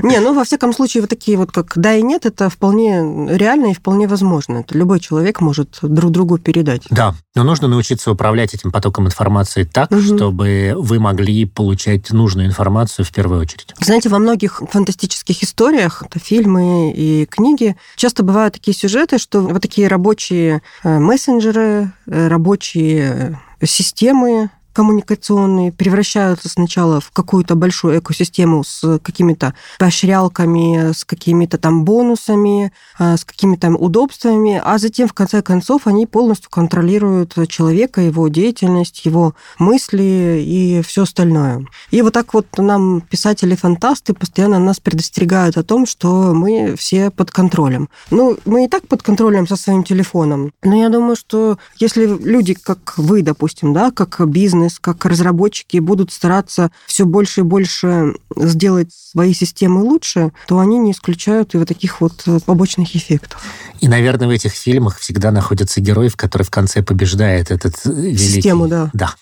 Не, 0.02 0.20
ну, 0.20 0.34
во 0.34 0.44
всяком 0.44 0.72
случае, 0.72 1.02
вот 1.02 1.10
такие 1.10 1.36
вот, 1.36 1.52
как 1.52 1.72
«да» 1.76 1.94
и 1.94 2.02
«нет», 2.02 2.26
это 2.26 2.50
вполне 2.50 3.28
реально 3.28 3.70
и 3.70 3.74
вполне 3.74 4.08
возможно. 4.08 4.58
Это 4.58 4.76
любой 4.76 5.00
человек 5.00 5.40
может 5.40 5.78
друг 5.82 6.10
другу 6.10 6.38
передать. 6.38 6.82
Да, 6.90 7.14
но 7.34 7.44
нужно 7.44 7.68
научиться 7.68 8.10
управлять 8.10 8.54
этим 8.54 8.72
потоком 8.72 9.06
информации 9.06 9.64
так, 9.64 9.90
угу. 9.90 10.00
чтобы 10.00 10.74
вы 10.76 10.98
могли 10.98 11.44
получать 11.44 12.10
нужную 12.10 12.48
информацию 12.48 13.04
в 13.04 13.12
первую 13.12 13.40
очередь. 13.40 13.74
Знаете, 13.80 14.08
во 14.08 14.18
многих 14.18 14.62
фантастических 14.70 15.42
историях, 15.42 16.02
это 16.04 16.18
фильмы 16.18 16.92
и 16.94 17.26
книги, 17.26 17.76
часто 17.96 18.22
бывают 18.22 18.54
такие 18.54 18.74
сюжеты, 18.74 19.18
что 19.18 19.40
вот 19.40 19.62
такие 19.62 19.88
рабочие 19.88 20.62
э, 20.82 20.98
мессенджеры, 20.98 21.92
э, 22.06 22.28
рабочие 22.28 23.40
системы 23.64 24.50
коммуникационные 24.76 25.72
превращаются 25.72 26.50
сначала 26.50 27.00
в 27.00 27.10
какую-то 27.10 27.54
большую 27.54 27.98
экосистему 27.98 28.62
с 28.62 28.98
какими-то 28.98 29.54
поощрялками, 29.78 30.92
с 30.92 31.02
какими-то 31.06 31.56
там 31.56 31.82
бонусами, 31.82 32.72
а, 32.98 33.16
с 33.16 33.24
какими-то 33.24 33.70
удобствами, 33.70 34.60
а 34.62 34.76
затем, 34.76 35.08
в 35.08 35.14
конце 35.14 35.40
концов, 35.40 35.86
они 35.86 36.04
полностью 36.04 36.50
контролируют 36.50 37.32
человека, 37.48 38.02
его 38.02 38.28
деятельность, 38.28 39.06
его 39.06 39.34
мысли 39.58 40.44
и 40.46 40.82
все 40.82 41.04
остальное. 41.04 41.64
И 41.90 42.02
вот 42.02 42.12
так 42.12 42.34
вот 42.34 42.46
нам 42.58 43.00
писатели-фантасты 43.00 44.12
постоянно 44.12 44.58
нас 44.58 44.78
предостерегают 44.78 45.56
о 45.56 45.62
том, 45.62 45.86
что 45.86 46.34
мы 46.34 46.74
все 46.76 47.10
под 47.10 47.30
контролем. 47.30 47.88
Ну, 48.10 48.36
мы 48.44 48.66
и 48.66 48.68
так 48.68 48.86
под 48.88 49.02
контролем 49.02 49.48
со 49.48 49.56
своим 49.56 49.84
телефоном, 49.84 50.52
но 50.62 50.76
я 50.76 50.90
думаю, 50.90 51.16
что 51.16 51.56
если 51.78 52.04
люди, 52.06 52.52
как 52.52 52.98
вы, 52.98 53.22
допустим, 53.22 53.72
да, 53.72 53.90
как 53.90 54.20
бизнес, 54.28 54.65
бизнес, 54.66 54.78
как 54.80 55.04
разработчики 55.04 55.78
будут 55.78 56.12
стараться 56.12 56.70
все 56.86 57.04
больше 57.04 57.40
и 57.40 57.44
больше 57.44 58.14
сделать 58.36 58.92
свои 58.92 59.34
системы 59.34 59.82
лучше, 59.82 60.32
то 60.46 60.58
они 60.58 60.78
не 60.78 60.92
исключают 60.92 61.54
и 61.54 61.58
вот 61.58 61.68
таких 61.68 62.00
вот 62.00 62.22
э, 62.26 62.38
побочных 62.44 62.94
эффектов. 62.94 63.42
И, 63.80 63.88
наверное, 63.88 64.28
в 64.28 64.30
этих 64.30 64.52
фильмах 64.52 64.98
всегда 64.98 65.30
находятся 65.30 65.80
герои, 65.80 66.08
который 66.08 66.42
в 66.42 66.50
конце 66.50 66.82
побеждает 66.82 67.50
этот 67.50 67.74
э, 67.84 67.90
великий... 67.90 68.18
Систему, 68.18 68.68
да. 68.68 68.90
Да 68.92 69.14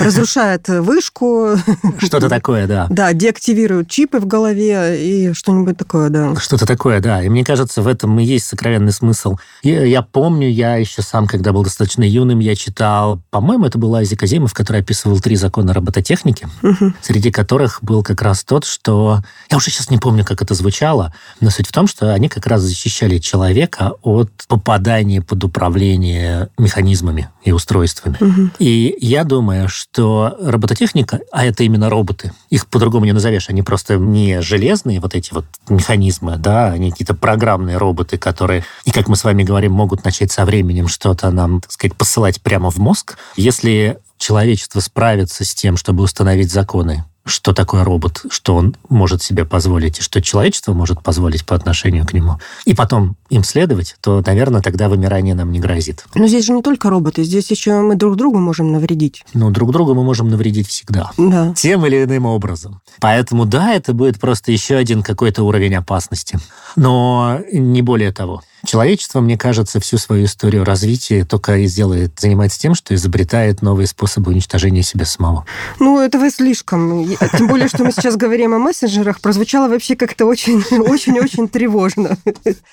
разрушает 0.00 0.68
вышку. 0.68 1.56
Что-то 1.98 2.28
такое, 2.28 2.66
да. 2.66 2.86
Да, 2.90 3.12
деактивируют 3.12 3.88
чипы 3.88 4.18
в 4.18 4.26
голове 4.26 4.98
и 5.00 5.32
что-нибудь 5.32 5.76
такое, 5.76 6.08
да. 6.10 6.36
Что-то 6.36 6.66
такое, 6.66 7.00
да. 7.00 7.22
И 7.22 7.28
мне 7.28 7.44
кажется, 7.44 7.82
в 7.82 7.88
этом 7.88 8.18
и 8.18 8.24
есть 8.24 8.46
сокровенный 8.46 8.92
смысл. 8.92 9.36
Я, 9.62 9.84
я 9.84 10.02
помню, 10.02 10.48
я 10.48 10.76
еще 10.76 11.02
сам, 11.02 11.26
когда 11.26 11.52
был 11.52 11.64
достаточно 11.64 12.02
юным, 12.02 12.38
я 12.40 12.54
читал, 12.54 13.20
по-моему, 13.30 13.66
это 13.66 13.78
был 13.78 13.94
Айзек 13.94 14.22
Азимов, 14.22 14.52
который 14.54 14.80
описывал 14.82 15.20
три 15.20 15.36
закона 15.36 15.72
робототехники, 15.72 16.46
угу. 16.62 16.92
среди 17.02 17.30
которых 17.30 17.78
был 17.82 18.02
как 18.02 18.22
раз 18.22 18.44
тот, 18.44 18.64
что... 18.64 19.22
Я 19.50 19.56
уже 19.56 19.70
сейчас 19.70 19.90
не 19.90 19.98
помню, 19.98 20.24
как 20.24 20.42
это 20.42 20.54
звучало, 20.54 21.14
но 21.40 21.50
суть 21.50 21.68
в 21.68 21.72
том, 21.72 21.86
что 21.86 22.12
они 22.12 22.28
как 22.28 22.46
раз 22.46 22.62
защищали 22.62 23.18
человека 23.18 23.92
от 24.02 24.30
попадания 24.48 25.20
под 25.22 25.44
управление 25.44 26.48
механизмами 26.58 27.28
и 27.44 27.52
устройствами. 27.52 28.16
Угу. 28.20 28.50
И 28.58 28.96
я 29.00 29.24
думаю, 29.24 29.68
что 29.68 29.83
робототехника, 29.96 31.20
а 31.30 31.44
это 31.44 31.62
именно 31.64 31.88
роботы, 31.90 32.32
их 32.50 32.66
по-другому 32.66 33.04
не 33.04 33.12
назовешь, 33.12 33.48
они 33.48 33.62
просто 33.62 33.96
не 33.96 34.40
железные 34.42 35.00
вот 35.00 35.14
эти 35.14 35.32
вот 35.32 35.44
механизмы, 35.68 36.36
да, 36.36 36.68
они 36.68 36.90
какие-то 36.90 37.14
программные 37.14 37.76
роботы, 37.76 38.18
которые, 38.18 38.64
и 38.84 38.90
как 38.90 39.08
мы 39.08 39.16
с 39.16 39.24
вами 39.24 39.42
говорим, 39.42 39.72
могут 39.72 40.04
начать 40.04 40.32
со 40.32 40.44
временем 40.44 40.88
что-то 40.88 41.30
нам, 41.30 41.60
так 41.60 41.72
сказать, 41.72 41.96
посылать 41.96 42.40
прямо 42.40 42.70
в 42.70 42.78
мозг. 42.78 43.16
Если 43.36 43.98
человечество 44.18 44.80
справится 44.80 45.44
с 45.44 45.54
тем, 45.54 45.76
чтобы 45.76 46.02
установить 46.02 46.50
законы 46.50 47.04
что 47.24 47.52
такое 47.52 47.84
робот, 47.84 48.22
что 48.28 48.54
он 48.54 48.76
может 48.88 49.22
себе 49.22 49.44
позволить, 49.44 49.98
и 49.98 50.02
что 50.02 50.20
человечество 50.20 50.72
может 50.72 51.02
позволить 51.02 51.44
по 51.46 51.54
отношению 51.54 52.06
к 52.06 52.12
нему, 52.12 52.38
и 52.64 52.74
потом 52.74 53.16
им 53.30 53.44
следовать, 53.44 53.96
то, 54.00 54.22
наверное, 54.24 54.60
тогда 54.60 54.88
вымирание 54.88 55.34
нам 55.34 55.50
не 55.50 55.60
грозит. 55.60 56.04
Но 56.14 56.26
здесь 56.26 56.44
же 56.44 56.52
не 56.52 56.62
только 56.62 56.90
роботы, 56.90 57.24
здесь 57.24 57.50
еще 57.50 57.80
мы 57.80 57.96
друг 57.96 58.16
другу 58.16 58.38
можем 58.38 58.72
навредить. 58.72 59.24
Ну, 59.34 59.50
друг 59.50 59.72
другу 59.72 59.94
мы 59.94 60.04
можем 60.04 60.28
навредить 60.28 60.68
всегда. 60.68 61.10
Да. 61.16 61.54
Тем 61.54 61.86
или 61.86 62.04
иным 62.04 62.26
образом. 62.26 62.80
Поэтому, 63.00 63.46
да, 63.46 63.72
это 63.72 63.94
будет 63.94 64.20
просто 64.20 64.52
еще 64.52 64.76
один 64.76 65.02
какой-то 65.02 65.42
уровень 65.44 65.74
опасности. 65.74 66.38
Но 66.76 67.40
не 67.52 67.82
более 67.82 68.12
того. 68.12 68.42
Человечество, 68.64 69.20
мне 69.20 69.36
кажется, 69.36 69.80
всю 69.80 69.98
свою 69.98 70.24
историю 70.24 70.64
развития 70.64 71.24
только 71.24 71.56
и 71.56 71.66
сделает, 71.66 72.18
занимается 72.18 72.58
тем, 72.58 72.74
что 72.74 72.94
изобретает 72.94 73.62
новые 73.62 73.86
способы 73.86 74.32
уничтожения 74.32 74.82
себя 74.82 75.04
самого. 75.04 75.44
Ну, 75.78 76.00
это 76.00 76.18
вы 76.18 76.30
слишком. 76.30 77.06
Тем 77.36 77.46
более, 77.46 77.68
что 77.68 77.84
мы 77.84 77.92
сейчас 77.92 78.16
говорим 78.16 78.54
о 78.54 78.58
мессенджерах, 78.58 79.20
прозвучало 79.20 79.68
вообще 79.68 79.96
как-то 79.96 80.26
очень-очень-очень 80.26 81.48
тревожно. 81.54 82.16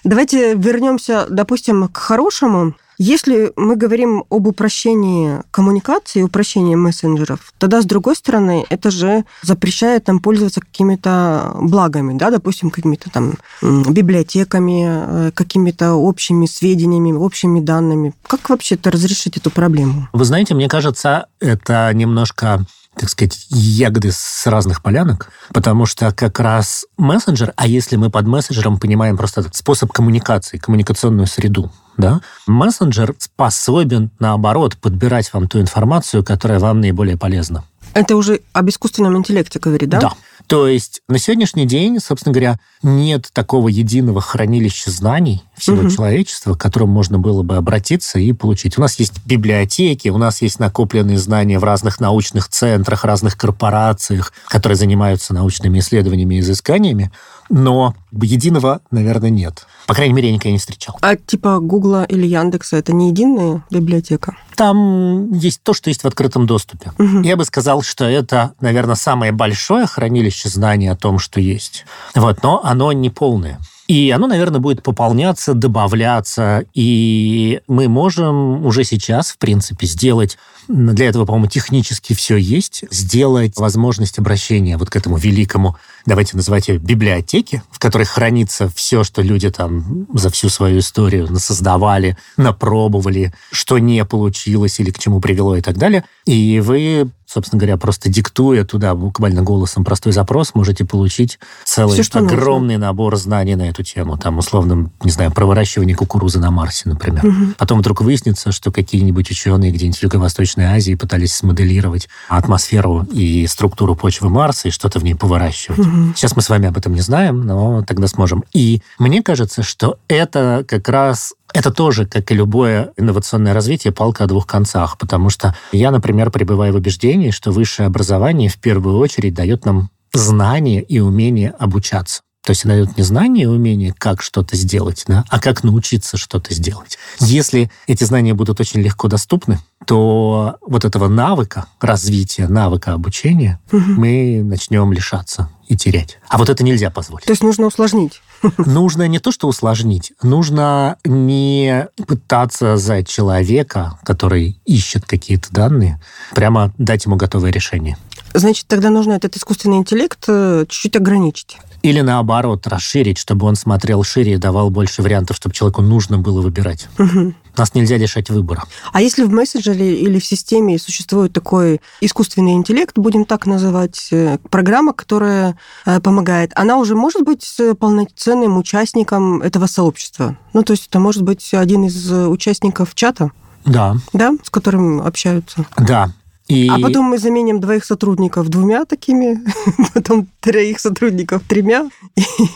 Давайте 0.04 0.56
вернемся, 0.56 1.28
допустим, 1.30 1.88
к 1.88 1.98
хорошему. 1.98 2.74
Если 3.04 3.52
мы 3.56 3.78
говорим 3.78 4.26
об 4.30 4.46
упрощении 4.46 5.40
коммуникации, 5.50 6.22
упрощении 6.22 6.76
мессенджеров, 6.76 7.52
тогда, 7.58 7.82
с 7.82 7.86
другой 7.86 8.16
стороны, 8.16 8.64
это 8.70 8.92
же 8.92 9.26
запрещает 9.42 10.06
нам 10.06 10.20
пользоваться 10.20 10.62
какими-то 10.62 11.56
благами, 11.60 12.16
да, 12.16 12.30
допустим, 12.30 12.70
какими-то 12.70 13.10
там 13.10 13.34
библиотеками, 13.64 14.86
э, 14.86 15.32
какими-то 15.34 15.94
общими 15.94 16.46
сведениями, 16.46 17.12
общими 17.12 17.60
данными. 17.60 18.14
Как 18.28 18.52
вообще 18.52 18.76
это 18.76 18.92
разрешить 18.92 19.36
эту 19.36 19.50
проблему? 19.50 20.08
Вы 20.14 20.24
знаете, 20.24 20.54
мне 20.54 20.70
кажется, 20.70 21.26
это 21.40 21.92
немножко 21.96 22.68
так 22.96 23.10
сказать, 23.10 23.46
ягоды 23.50 24.12
с 24.12 24.46
разных 24.48 24.82
полянок, 24.82 25.30
потому 25.54 25.86
что 25.86 26.12
как 26.12 26.40
раз 26.40 26.86
мессенджер, 26.98 27.54
а 27.56 27.68
если 27.68 27.96
мы 27.96 28.10
под 28.10 28.28
мессенджером 28.28 28.78
понимаем 28.80 29.18
просто 29.18 29.46
способ 29.54 29.92
коммуникации, 29.92 30.58
коммуникационную 30.58 31.28
среду, 31.28 31.72
да, 31.98 32.22
мессенджер 32.48 33.16
способен, 33.18 34.12
наоборот, 34.20 34.78
подбирать 34.78 35.32
вам 35.34 35.48
ту 35.48 35.60
информацию, 35.60 36.24
которая 36.24 36.60
вам 36.60 36.82
наиболее 36.82 37.18
полезна. 37.18 37.64
Это 37.94 38.16
уже 38.16 38.42
об 38.54 38.70
искусственном 38.70 39.18
интеллекте 39.18 39.60
говорит, 39.60 39.90
да? 39.90 40.00
Да. 40.00 40.14
То 40.48 40.68
есть 40.68 41.02
на 41.08 41.18
сегодняшний 41.18 41.66
день, 41.66 42.00
собственно 42.00 42.34
говоря, 42.34 42.60
нет 42.84 43.30
такого 43.34 43.68
единого 43.68 44.22
хранилища 44.22 44.92
знаний, 44.92 45.44
всего 45.62 45.82
угу. 45.82 45.90
человечества, 45.90 46.56
к 46.56 46.60
которым 46.60 46.90
можно 46.90 47.20
было 47.20 47.44
бы 47.44 47.56
обратиться 47.56 48.20
и 48.20 48.34
получить. 48.34 48.78
У 48.78 48.82
нас 48.82 49.00
есть 49.00 49.26
библиотеки, 49.26 50.10
у 50.10 50.18
нас 50.18 50.42
есть 50.42 50.60
накопленные 50.60 51.18
знания 51.18 51.60
в 51.60 51.64
разных 51.64 52.00
научных 52.00 52.50
центрах, 52.50 53.06
разных 53.06 53.38
корпорациях, 53.38 54.34
которые 54.48 54.76
занимаются 54.76 55.34
научными 55.34 55.80
исследованиями 55.80 56.36
и 56.36 56.40
изысканиями, 56.40 57.12
но 57.50 57.96
единого, 58.12 58.82
наверное, 58.92 59.30
нет. 59.30 59.68
По 59.86 59.94
крайней 59.94 60.14
мере, 60.14 60.30
я 60.30 60.34
никогда 60.34 60.52
не 60.52 60.58
встречал. 60.58 60.98
А 61.02 61.16
типа 61.16 61.60
Гугла 61.60 62.06
или 62.06 62.26
Яндекса 62.26 62.78
это 62.78 62.94
не 62.94 63.10
единая 63.10 63.64
библиотека? 63.70 64.38
Там 64.56 65.34
есть 65.34 65.62
то, 65.62 65.74
что 65.74 65.90
есть 65.90 66.04
в 66.04 66.08
открытом 66.08 66.48
доступе. 66.48 66.92
Угу. 66.98 67.22
Я 67.22 67.36
бы 67.36 67.46
сказал, 67.46 67.82
что 67.82 68.06
это, 68.06 68.54
наверное, 68.62 68.96
самое 68.96 69.32
большое 69.32 69.86
хранилище 69.86 70.50
знаний 70.50 70.88
о 70.88 70.96
том, 70.96 71.20
что 71.20 71.40
есть. 71.40 71.86
Вот, 72.16 72.42
но 72.42 72.64
оно 72.64 72.92
не 72.94 73.10
полное. 73.10 73.60
И 73.92 74.10
оно, 74.10 74.28
наверное, 74.28 74.62
будет 74.62 74.84
пополняться, 74.84 75.54
добавляться. 75.54 76.64
И 76.74 77.60
мы 77.68 77.90
можем 77.90 78.66
уже 78.66 78.86
сейчас, 78.86 79.32
в 79.32 79.38
принципе, 79.38 79.86
сделать 79.86 80.38
для 80.70 81.10
этого, 81.10 81.26
по-моему, 81.26 81.48
технически 81.48 82.14
все 82.14 82.38
есть. 82.38 82.86
Сделать 82.90 83.58
возможность 83.58 84.18
обращения 84.18 84.78
вот 84.78 84.90
к 84.90 84.96
этому 84.96 85.18
великому, 85.18 85.76
давайте 86.06 86.38
называть 86.38 86.70
ее 86.70 86.78
библиотеке, 86.78 87.64
в 87.70 87.80
которой 87.80 88.06
хранится 88.06 88.70
все, 88.70 89.04
что 89.04 89.22
люди 89.22 89.52
там 89.52 90.08
за 90.14 90.30
всю 90.30 90.48
свою 90.48 90.80
историю 90.80 91.30
насоздавали, 91.30 92.18
напробовали, 92.38 93.34
что 93.52 93.78
не 93.78 94.06
получилось 94.06 94.80
или 94.80 94.92
к 94.92 95.00
чему 95.00 95.20
привело 95.20 95.58
и 95.58 95.62
так 95.62 95.78
далее. 95.78 96.06
И 96.26 96.62
вы 96.62 97.10
собственно 97.32 97.60
говоря, 97.60 97.78
просто 97.78 98.10
диктуя 98.10 98.66
туда 98.66 98.94
буквально 98.94 99.42
голосом 99.42 99.86
простой 99.86 100.12
запрос, 100.12 100.54
можете 100.54 100.84
получить 100.86 101.40
целый 101.64 102.02
Все, 102.02 102.20
огромный 102.20 102.76
нужно. 102.76 102.88
набор 102.88 103.16
знаний 103.16 103.56
на 103.56 103.70
эту 103.70 103.84
тему. 103.84 104.18
Там, 104.18 104.38
условно, 104.38 104.92
не 105.04 105.12
знаю, 105.12 105.32
про 105.32 105.46
выращивание 105.46 105.96
кукурузы 105.96 106.40
на 106.40 106.52
Марсе, 106.52 106.90
например. 106.90 107.26
Угу. 107.26 107.54
Потом 107.58 107.80
вдруг 107.80 108.02
выяснится, 108.02 108.52
что 108.52 108.72
какие-нибудь 108.72 109.32
ученые 109.32 109.72
где-нибудь 109.72 110.00
в 110.00 110.04
Юго-Восточной 110.04 110.66
Азии 110.66 110.96
пытались 110.96 111.34
смоделировать 111.34 112.10
атмосферу 112.28 113.08
и 113.12 113.48
структуру 113.48 113.96
почвы 113.96 114.30
Марса 114.30 114.68
и 114.68 114.72
что-то 114.72 115.00
в 115.00 115.04
ней 115.04 115.16
поворачивать. 115.16 115.80
Угу. 115.80 116.14
Сейчас 116.16 116.36
мы 116.36 116.42
с 116.42 116.50
вами 116.50 116.68
об 116.68 116.78
этом 116.78 116.94
не 116.94 117.02
знаем, 117.02 117.42
но 117.42 117.84
тогда 117.84 118.08
сможем. 118.08 118.44
И 118.52 118.82
мне 119.00 119.24
кажется, 119.24 119.64
что 119.64 119.98
это 120.10 120.66
как 120.68 120.90
раз 120.90 121.34
это 121.54 121.72
тоже, 121.72 122.06
как 122.06 122.32
и 122.32 122.36
любое 122.36 122.92
инновационное 122.98 123.54
развитие, 123.54 123.94
палка 123.94 124.24
о 124.24 124.28
двух 124.28 124.48
концах, 124.48 124.98
потому 124.98 125.30
что 125.30 125.56
я, 125.72 125.92
например, 125.92 126.32
пребываю 126.32 126.74
в 126.74 126.78
убеждении, 126.78 127.32
что 127.32 127.52
высшее 127.52 127.88
образование 127.88 128.50
в 128.50 128.58
первую 128.58 128.98
очередь 128.98 129.34
дает 129.34 129.66
нам 129.66 129.90
знание 130.14 130.82
и 130.82 131.00
умение 131.00 131.52
обучаться. 131.52 132.22
То 132.44 132.52
есть 132.52 132.66
дает 132.66 132.98
не 132.98 133.04
знание 133.04 133.44
и 133.44 133.48
умение, 133.48 133.94
как 133.96 134.24
что-то 134.24 134.56
сделать, 134.56 135.04
да, 135.08 135.24
а 135.30 135.40
как 135.40 135.64
научиться 135.64 136.18
что-то 136.18 136.54
сделать. 136.56 136.98
Если 137.20 137.70
эти 137.86 138.04
знания 138.04 138.34
будут 138.34 138.60
очень 138.60 138.82
легко 138.82 139.08
доступны, 139.08 139.60
то 139.86 140.58
вот 140.62 140.84
этого 140.84 141.08
навыка, 141.08 141.68
развития 141.80 142.48
навыка 142.48 142.94
обучения 142.94 143.60
угу. 143.72 143.80
мы 143.80 144.42
начнем 144.44 144.92
лишаться 144.92 145.50
и 145.68 145.78
терять. 145.78 146.18
А 146.30 146.40
вот 146.40 146.50
это 146.50 146.64
нельзя 146.64 146.90
позволить. 146.90 147.26
То 147.26 147.32
есть 147.32 147.44
нужно 147.44 147.68
усложнить. 147.68 148.22
Нужно 148.58 149.08
не 149.08 149.20
то, 149.20 149.32
что 149.32 149.48
усложнить, 149.48 150.14
нужно 150.22 150.98
не 151.04 151.88
пытаться 152.08 152.78
за 152.78 153.04
человека, 153.04 153.98
который 154.04 154.60
ищет 154.66 155.06
какие-то 155.06 155.52
данные, 155.52 156.00
прямо 156.34 156.74
дать 156.78 157.06
ему 157.06 157.16
готовое 157.16 157.52
решение. 157.52 157.98
Значит, 158.34 158.68
тогда 158.68 158.90
нужно 158.90 159.14
этот 159.14 159.36
искусственный 159.36 159.78
интеллект 159.78 160.24
э, 160.28 160.66
чуть-чуть 160.70 160.96
ограничить. 160.96 161.58
Или 161.82 162.02
наоборот, 162.02 162.68
расширить, 162.68 163.18
чтобы 163.18 163.48
он 163.48 163.56
смотрел 163.56 164.04
шире 164.04 164.34
и 164.34 164.38
давал 164.38 164.70
больше 164.70 165.02
вариантов, 165.02 165.38
чтобы 165.38 165.56
человеку 165.56 165.82
нужно 165.82 166.20
было 166.20 166.42
выбирать. 166.42 166.88
Угу. 167.00 167.34
Нас 167.58 167.74
нельзя 167.74 167.98
лишать 167.98 168.30
выбора. 168.30 168.64
А 168.94 169.02
если 169.02 169.24
в 169.24 169.32
мессенджере 169.32 170.00
или 170.00 170.20
в 170.20 170.26
системе 170.26 170.78
существует 170.78 171.34
такой 171.34 171.82
искусственный 172.00 172.54
интеллект, 172.54 172.98
будем 172.98 173.26
так 173.26 173.46
называть, 173.46 174.10
э, 174.12 174.38
программа, 174.50 174.94
которая 174.94 175.58
э, 175.86 176.00
помогает, 176.00 176.52
она 176.56 176.78
уже 176.78 176.96
может 176.96 177.24
быть 177.24 177.60
полноценным 177.80 178.58
участником 178.58 179.42
этого 179.42 179.66
сообщества? 179.66 180.38
Ну, 180.54 180.64
то 180.64 180.72
есть 180.74 180.88
это 180.88 181.00
может 181.00 181.24
быть 181.24 181.54
один 181.54 181.86
из 181.86 182.12
участников 182.12 182.94
чата? 182.96 183.32
Да. 183.66 183.96
Да, 184.14 184.34
с 184.44 184.50
которым 184.50 185.02
общаются? 185.02 185.66
Да. 185.78 186.12
И... 186.52 186.68
А 186.68 186.80
потом 186.80 187.06
мы 187.06 187.18
заменим 187.18 187.62
двоих 187.62 187.86
сотрудников 187.86 188.50
двумя 188.50 188.86
такими, 188.86 189.40
потом 189.94 190.28
троих 190.42 190.80
сотрудников 190.80 191.44
тремя, 191.48 191.90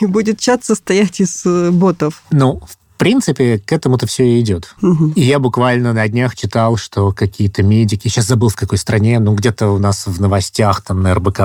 и 0.02 0.06
будет 0.08 0.40
чат 0.40 0.64
состоять 0.66 1.22
из 1.22 1.46
э, 1.46 1.72
ботов. 1.72 2.24
Ну, 2.32 2.60
в 2.68 2.78
в 2.96 2.98
принципе, 2.98 3.60
к 3.60 3.74
этому-то 3.74 4.08
все 4.08 4.26
и 4.26 4.40
идет. 4.40 4.74
Угу. 4.82 5.14
И 5.16 5.22
я 5.22 5.38
буквально 5.38 5.92
на 5.92 6.08
днях 6.08 6.34
читал, 6.34 6.78
что 6.78 7.12
какие-то 7.12 7.62
медики, 7.62 8.08
сейчас 8.08 8.26
забыл 8.26 8.48
в 8.48 8.56
какой 8.56 8.78
стране, 8.78 9.20
ну 9.20 9.36
где-то 9.36 9.68
у 9.68 9.78
нас 9.78 10.08
в 10.08 10.22
новостях 10.22 10.82
там 10.82 11.04
на 11.04 11.14
РБК 11.14 11.42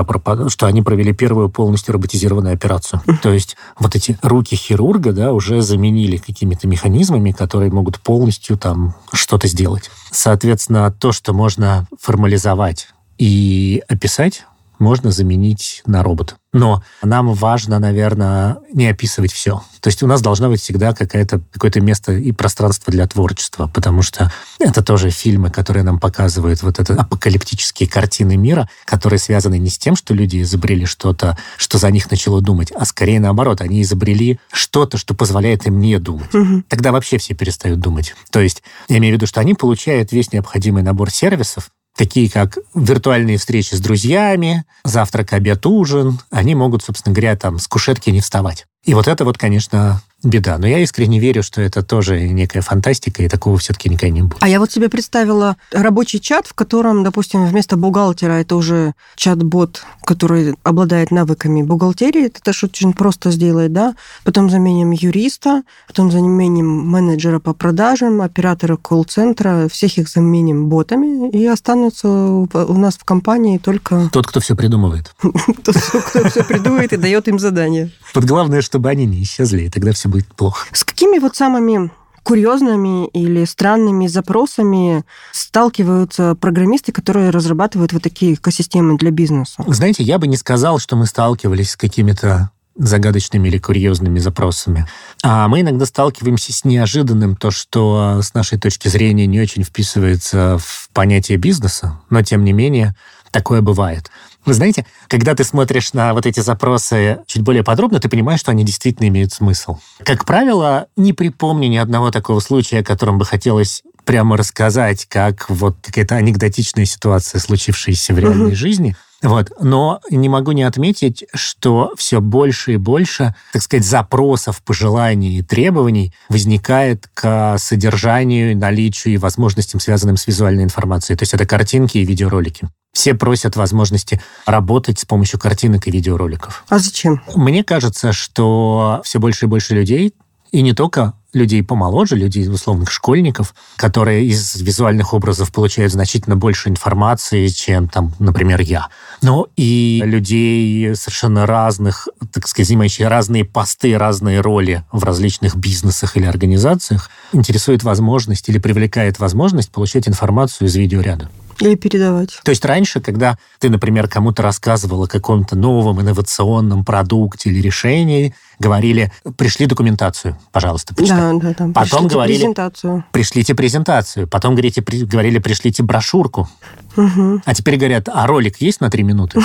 что 0.47 0.65
они 0.65 0.81
провели 0.81 1.11
первую 1.11 1.49
полностью 1.49 1.93
роботизированную 1.93 2.53
операцию. 2.53 3.01
То 3.21 3.33
есть 3.33 3.57
вот 3.77 3.97
эти 3.97 4.17
руки 4.21 4.55
хирурга, 4.55 5.11
да, 5.11 5.33
уже 5.33 5.61
заменили 5.61 6.15
какими-то 6.15 6.69
механизмами, 6.69 7.31
которые 7.31 7.69
могут 7.69 7.99
полностью 7.99 8.57
там 8.57 8.95
что-то 9.11 9.49
сделать. 9.49 9.91
Соответственно, 10.11 10.91
то, 10.91 11.11
что 11.13 11.33
можно 11.33 11.87
формализовать 11.99 12.89
и 13.17 13.81
описать, 13.87 14.45
можно 14.81 15.11
заменить 15.11 15.81
на 15.85 16.03
робота. 16.03 16.35
Но 16.53 16.83
нам 17.01 17.33
важно, 17.33 17.79
наверное, 17.79 18.57
не 18.73 18.87
описывать 18.87 19.31
все. 19.31 19.63
То 19.79 19.87
есть 19.87 20.03
у 20.03 20.07
нас 20.07 20.21
должна 20.21 20.49
быть 20.49 20.61
всегда 20.61 20.93
какая-то, 20.93 21.41
какое-то 21.53 21.79
место 21.79 22.11
и 22.11 22.33
пространство 22.33 22.91
для 22.91 23.07
творчества, 23.07 23.71
потому 23.73 24.01
что 24.01 24.31
это 24.59 24.83
тоже 24.83 25.11
фильмы, 25.11 25.49
которые 25.49 25.83
нам 25.83 25.97
показывают 25.97 26.61
вот 26.61 26.79
это 26.79 26.93
апокалиптические 26.95 27.87
картины 27.87 28.35
мира, 28.35 28.67
которые 28.83 29.17
связаны 29.17 29.57
не 29.59 29.69
с 29.69 29.77
тем, 29.77 29.95
что 29.95 30.13
люди 30.13 30.41
изобрели 30.41 30.85
что-то, 30.85 31.37
что 31.55 31.77
за 31.77 31.89
них 31.89 32.11
начало 32.11 32.41
думать, 32.41 32.71
а 32.71 32.83
скорее 32.83 33.21
наоборот, 33.21 33.61
они 33.61 33.81
изобрели 33.81 34.37
что-то, 34.51 34.97
что 34.97 35.13
позволяет 35.13 35.65
им 35.67 35.79
не 35.79 35.99
думать. 35.99 36.33
Угу. 36.35 36.63
Тогда 36.67 36.91
вообще 36.91 37.17
все 37.17 37.33
перестают 37.33 37.79
думать. 37.79 38.13
То 38.29 38.41
есть 38.41 38.61
я 38.89 38.97
имею 38.97 39.13
в 39.13 39.17
виду, 39.17 39.25
что 39.25 39.39
они 39.39 39.53
получают 39.53 40.11
весь 40.11 40.33
необходимый 40.33 40.83
набор 40.83 41.11
сервисов, 41.11 41.69
такие 42.01 42.31
как 42.31 42.57
виртуальные 42.73 43.37
встречи 43.37 43.75
с 43.75 43.79
друзьями, 43.79 44.65
завтрак, 44.83 45.33
обед, 45.33 45.63
ужин, 45.67 46.19
они 46.31 46.55
могут, 46.55 46.81
собственно 46.81 47.13
говоря, 47.13 47.35
там 47.35 47.59
с 47.59 47.67
кушетки 47.67 48.09
не 48.09 48.21
вставать. 48.21 48.65
И 48.83 48.93
вот 48.93 49.07
это 49.07 49.25
вот, 49.25 49.37
конечно, 49.37 50.01
беда. 50.23 50.57
Но 50.57 50.67
я 50.67 50.79
искренне 50.79 51.19
верю, 51.19 51.43
что 51.43 51.61
это 51.61 51.83
тоже 51.83 52.27
некая 52.27 52.61
фантастика, 52.61 53.23
и 53.23 53.29
такого 53.29 53.57
все-таки 53.57 53.89
никогда 53.89 54.13
не 54.13 54.21
будет. 54.21 54.37
А 54.41 54.47
я 54.47 54.59
вот 54.59 54.71
себе 54.71 54.89
представила 54.89 55.57
рабочий 55.71 56.19
чат, 56.19 56.47
в 56.47 56.53
котором, 56.53 57.03
допустим, 57.03 57.45
вместо 57.45 57.77
бухгалтера 57.77 58.33
это 58.33 58.55
уже 58.55 58.93
чат-бот, 59.15 59.83
который 60.03 60.55
обладает 60.63 61.11
навыками 61.11 61.63
бухгалтерии, 61.63 62.27
это 62.27 62.41
тоже 62.41 62.67
очень 62.67 62.93
просто 62.93 63.31
сделать, 63.31 63.73
да? 63.73 63.95
Потом 64.23 64.49
заменим 64.49 64.91
юриста, 64.91 65.63
потом 65.87 66.11
заменим 66.11 66.67
менеджера 66.67 67.39
по 67.39 67.53
продажам, 67.53 68.21
оператора 68.21 68.77
колл-центра, 68.77 69.67
всех 69.69 69.97
их 69.97 70.09
заменим 70.09 70.67
ботами, 70.67 71.29
и 71.29 71.45
останутся 71.45 72.07
у 72.07 72.77
нас 72.77 72.95
в 72.95 73.03
компании 73.03 73.57
только... 73.57 74.09
Тот, 74.11 74.27
кто 74.27 74.39
все 74.39 74.55
придумывает. 74.55 75.13
Тот, 75.63 75.75
кто 75.75 76.29
все 76.29 76.43
придумывает 76.43 76.93
и 76.93 76.97
дает 76.97 77.27
им 77.27 77.39
задания. 77.39 77.91
Под 78.13 78.25
главное, 78.25 78.61
чтобы 78.71 78.87
они 78.87 79.05
не 79.05 79.21
исчезли, 79.23 79.63
и 79.63 79.69
тогда 79.69 79.91
все 79.91 80.07
будет 80.07 80.33
плохо. 80.33 80.65
С 80.71 80.85
какими 80.85 81.19
вот 81.19 81.35
самыми 81.35 81.91
курьезными 82.23 83.07
или 83.07 83.43
странными 83.43 84.07
запросами 84.07 85.03
сталкиваются 85.33 86.35
программисты, 86.35 86.93
которые 86.93 87.31
разрабатывают 87.31 87.91
вот 87.91 88.01
такие 88.01 88.35
экосистемы 88.35 88.97
для 88.97 89.11
бизнеса? 89.11 89.61
Знаете, 89.67 90.03
я 90.03 90.19
бы 90.19 90.27
не 90.27 90.37
сказал, 90.37 90.79
что 90.79 90.95
мы 90.95 91.05
сталкивались 91.05 91.71
с 91.71 91.75
какими-то 91.75 92.51
загадочными 92.77 93.49
или 93.49 93.57
курьезными 93.57 94.19
запросами. 94.19 94.87
А 95.21 95.49
мы 95.49 95.59
иногда 95.59 95.85
сталкиваемся 95.85 96.53
с 96.53 96.63
неожиданным, 96.63 97.35
то, 97.35 97.51
что 97.51 98.21
с 98.23 98.33
нашей 98.33 98.57
точки 98.57 98.87
зрения 98.87 99.27
не 99.27 99.41
очень 99.41 99.65
вписывается 99.65 100.57
в 100.59 100.89
понятие 100.93 101.37
бизнеса, 101.37 101.99
но 102.09 102.21
тем 102.21 102.45
не 102.45 102.53
менее 102.53 102.95
такое 103.31 103.61
бывает. 103.61 104.09
Вы 104.45 104.53
знаете, 104.53 104.85
когда 105.07 105.35
ты 105.35 105.43
смотришь 105.43 105.93
на 105.93 106.13
вот 106.13 106.25
эти 106.25 106.39
запросы 106.39 107.19
чуть 107.27 107.43
более 107.43 107.63
подробно, 107.63 107.99
ты 107.99 108.09
понимаешь, 108.09 108.39
что 108.39 108.51
они 108.51 108.63
действительно 108.63 109.07
имеют 109.07 109.33
смысл. 109.33 109.77
Как 110.03 110.25
правило, 110.25 110.87
не 110.95 111.13
припомню 111.13 111.69
ни 111.69 111.77
одного 111.77 112.11
такого 112.11 112.39
случая, 112.39 112.79
о 112.79 112.83
котором 112.83 113.17
бы 113.17 113.25
хотелось 113.25 113.83
прямо 114.05 114.37
рассказать, 114.37 115.05
как 115.05 115.49
вот 115.49 115.77
какая-то 115.81 116.15
анекдотичная 116.15 116.85
ситуация, 116.85 117.39
случившаяся 117.39 118.13
в 118.13 118.19
реальной 118.19 118.55
жизни. 118.55 118.95
Вот. 119.21 119.51
Но 119.59 120.01
не 120.09 120.29
могу 120.29 120.51
не 120.51 120.63
отметить, 120.63 121.25
что 121.33 121.93
все 121.95 122.21
больше 122.21 122.73
и 122.73 122.77
больше, 122.77 123.35
так 123.53 123.61
сказать, 123.61 123.85
запросов, 123.85 124.61
пожеланий 124.63 125.37
и 125.37 125.43
требований 125.43 126.13
возникает 126.29 127.07
к 127.13 127.57
содержанию, 127.59 128.57
наличию 128.57 129.13
и 129.13 129.17
возможностям, 129.17 129.79
связанным 129.79 130.17
с 130.17 130.25
визуальной 130.25 130.63
информацией. 130.63 131.17
То 131.17 131.23
есть 131.23 131.35
это 131.35 131.45
картинки 131.45 131.99
и 131.99 132.05
видеоролики. 132.05 132.67
Все 132.93 133.13
просят 133.13 133.55
возможности 133.55 134.21
работать 134.45 134.99
с 134.99 135.05
помощью 135.05 135.39
картинок 135.39 135.87
и 135.87 135.91
видеороликов. 135.91 136.65
А 136.69 136.79
зачем? 136.79 137.21
Мне 137.35 137.63
кажется, 137.63 138.11
что 138.11 139.01
все 139.03 139.19
больше 139.19 139.45
и 139.45 139.47
больше 139.49 139.73
людей 139.73 140.13
и 140.51 140.61
не 140.61 140.73
только 140.73 141.13
людей 141.33 141.63
помоложе, 141.63 142.17
людей 142.17 142.47
условных 142.49 142.91
школьников, 142.91 143.55
которые 143.77 144.25
из 144.25 144.55
визуальных 144.57 145.13
образов 145.13 145.51
получают 145.53 145.93
значительно 145.93 146.35
больше 146.35 146.67
информации, 146.67 147.47
чем, 147.47 147.87
там, 147.87 148.13
например, 148.19 148.59
я. 148.59 148.89
Но 149.21 149.47
и 149.55 150.01
людей 150.03 150.93
совершенно 150.95 151.45
разных, 151.45 152.09
так 152.33 152.49
сказать, 152.49 152.67
занимающих 152.67 153.07
разные 153.07 153.45
посты, 153.45 153.97
разные 153.97 154.41
роли 154.41 154.83
в 154.91 155.05
различных 155.05 155.55
бизнесах 155.55 156.17
или 156.17 156.25
организациях, 156.25 157.09
интересует 157.31 157.83
возможность 157.83 158.49
или 158.49 158.57
привлекает 158.57 159.19
возможность 159.19 159.71
получать 159.71 160.09
информацию 160.09 160.67
из 160.67 160.75
видеоряда. 160.75 161.29
Или 161.61 161.75
передавать. 161.75 162.39
То 162.43 162.49
есть 162.49 162.65
раньше, 162.65 162.99
когда 163.01 163.37
ты, 163.59 163.69
например, 163.69 164.07
кому-то 164.07 164.41
рассказывал 164.41 165.03
о 165.03 165.07
каком-то 165.07 165.55
новом 165.55 166.01
инновационном 166.01 166.83
продукте 166.83 167.49
или 167.49 167.61
решении, 167.61 168.33
говорили, 168.59 169.11
пришли 169.37 169.65
документацию, 169.67 170.37
пожалуйста, 170.51 170.93
почитай. 170.95 171.17
Да, 171.17 171.33
да, 171.33 171.55
да. 171.57 171.73
Потом 171.73 171.73
Пришлите 171.73 172.07
говорили, 172.13 172.37
презентацию. 172.37 173.05
пришлите 173.11 173.55
презентацию. 173.55 174.27
Потом 174.27 174.55
говорите, 174.55 174.81
при- 174.81 175.05
говорили, 175.05 175.39
пришлите 175.39 175.83
брошюрку. 175.83 176.49
Мгм. 176.95 177.41
А 177.45 177.53
теперь 177.53 177.77
говорят, 177.77 178.09
а 178.11 178.25
ролик 178.27 178.59
есть 178.61 178.81
на 178.81 178.89
три 178.89 179.03
минуты? 179.03 179.39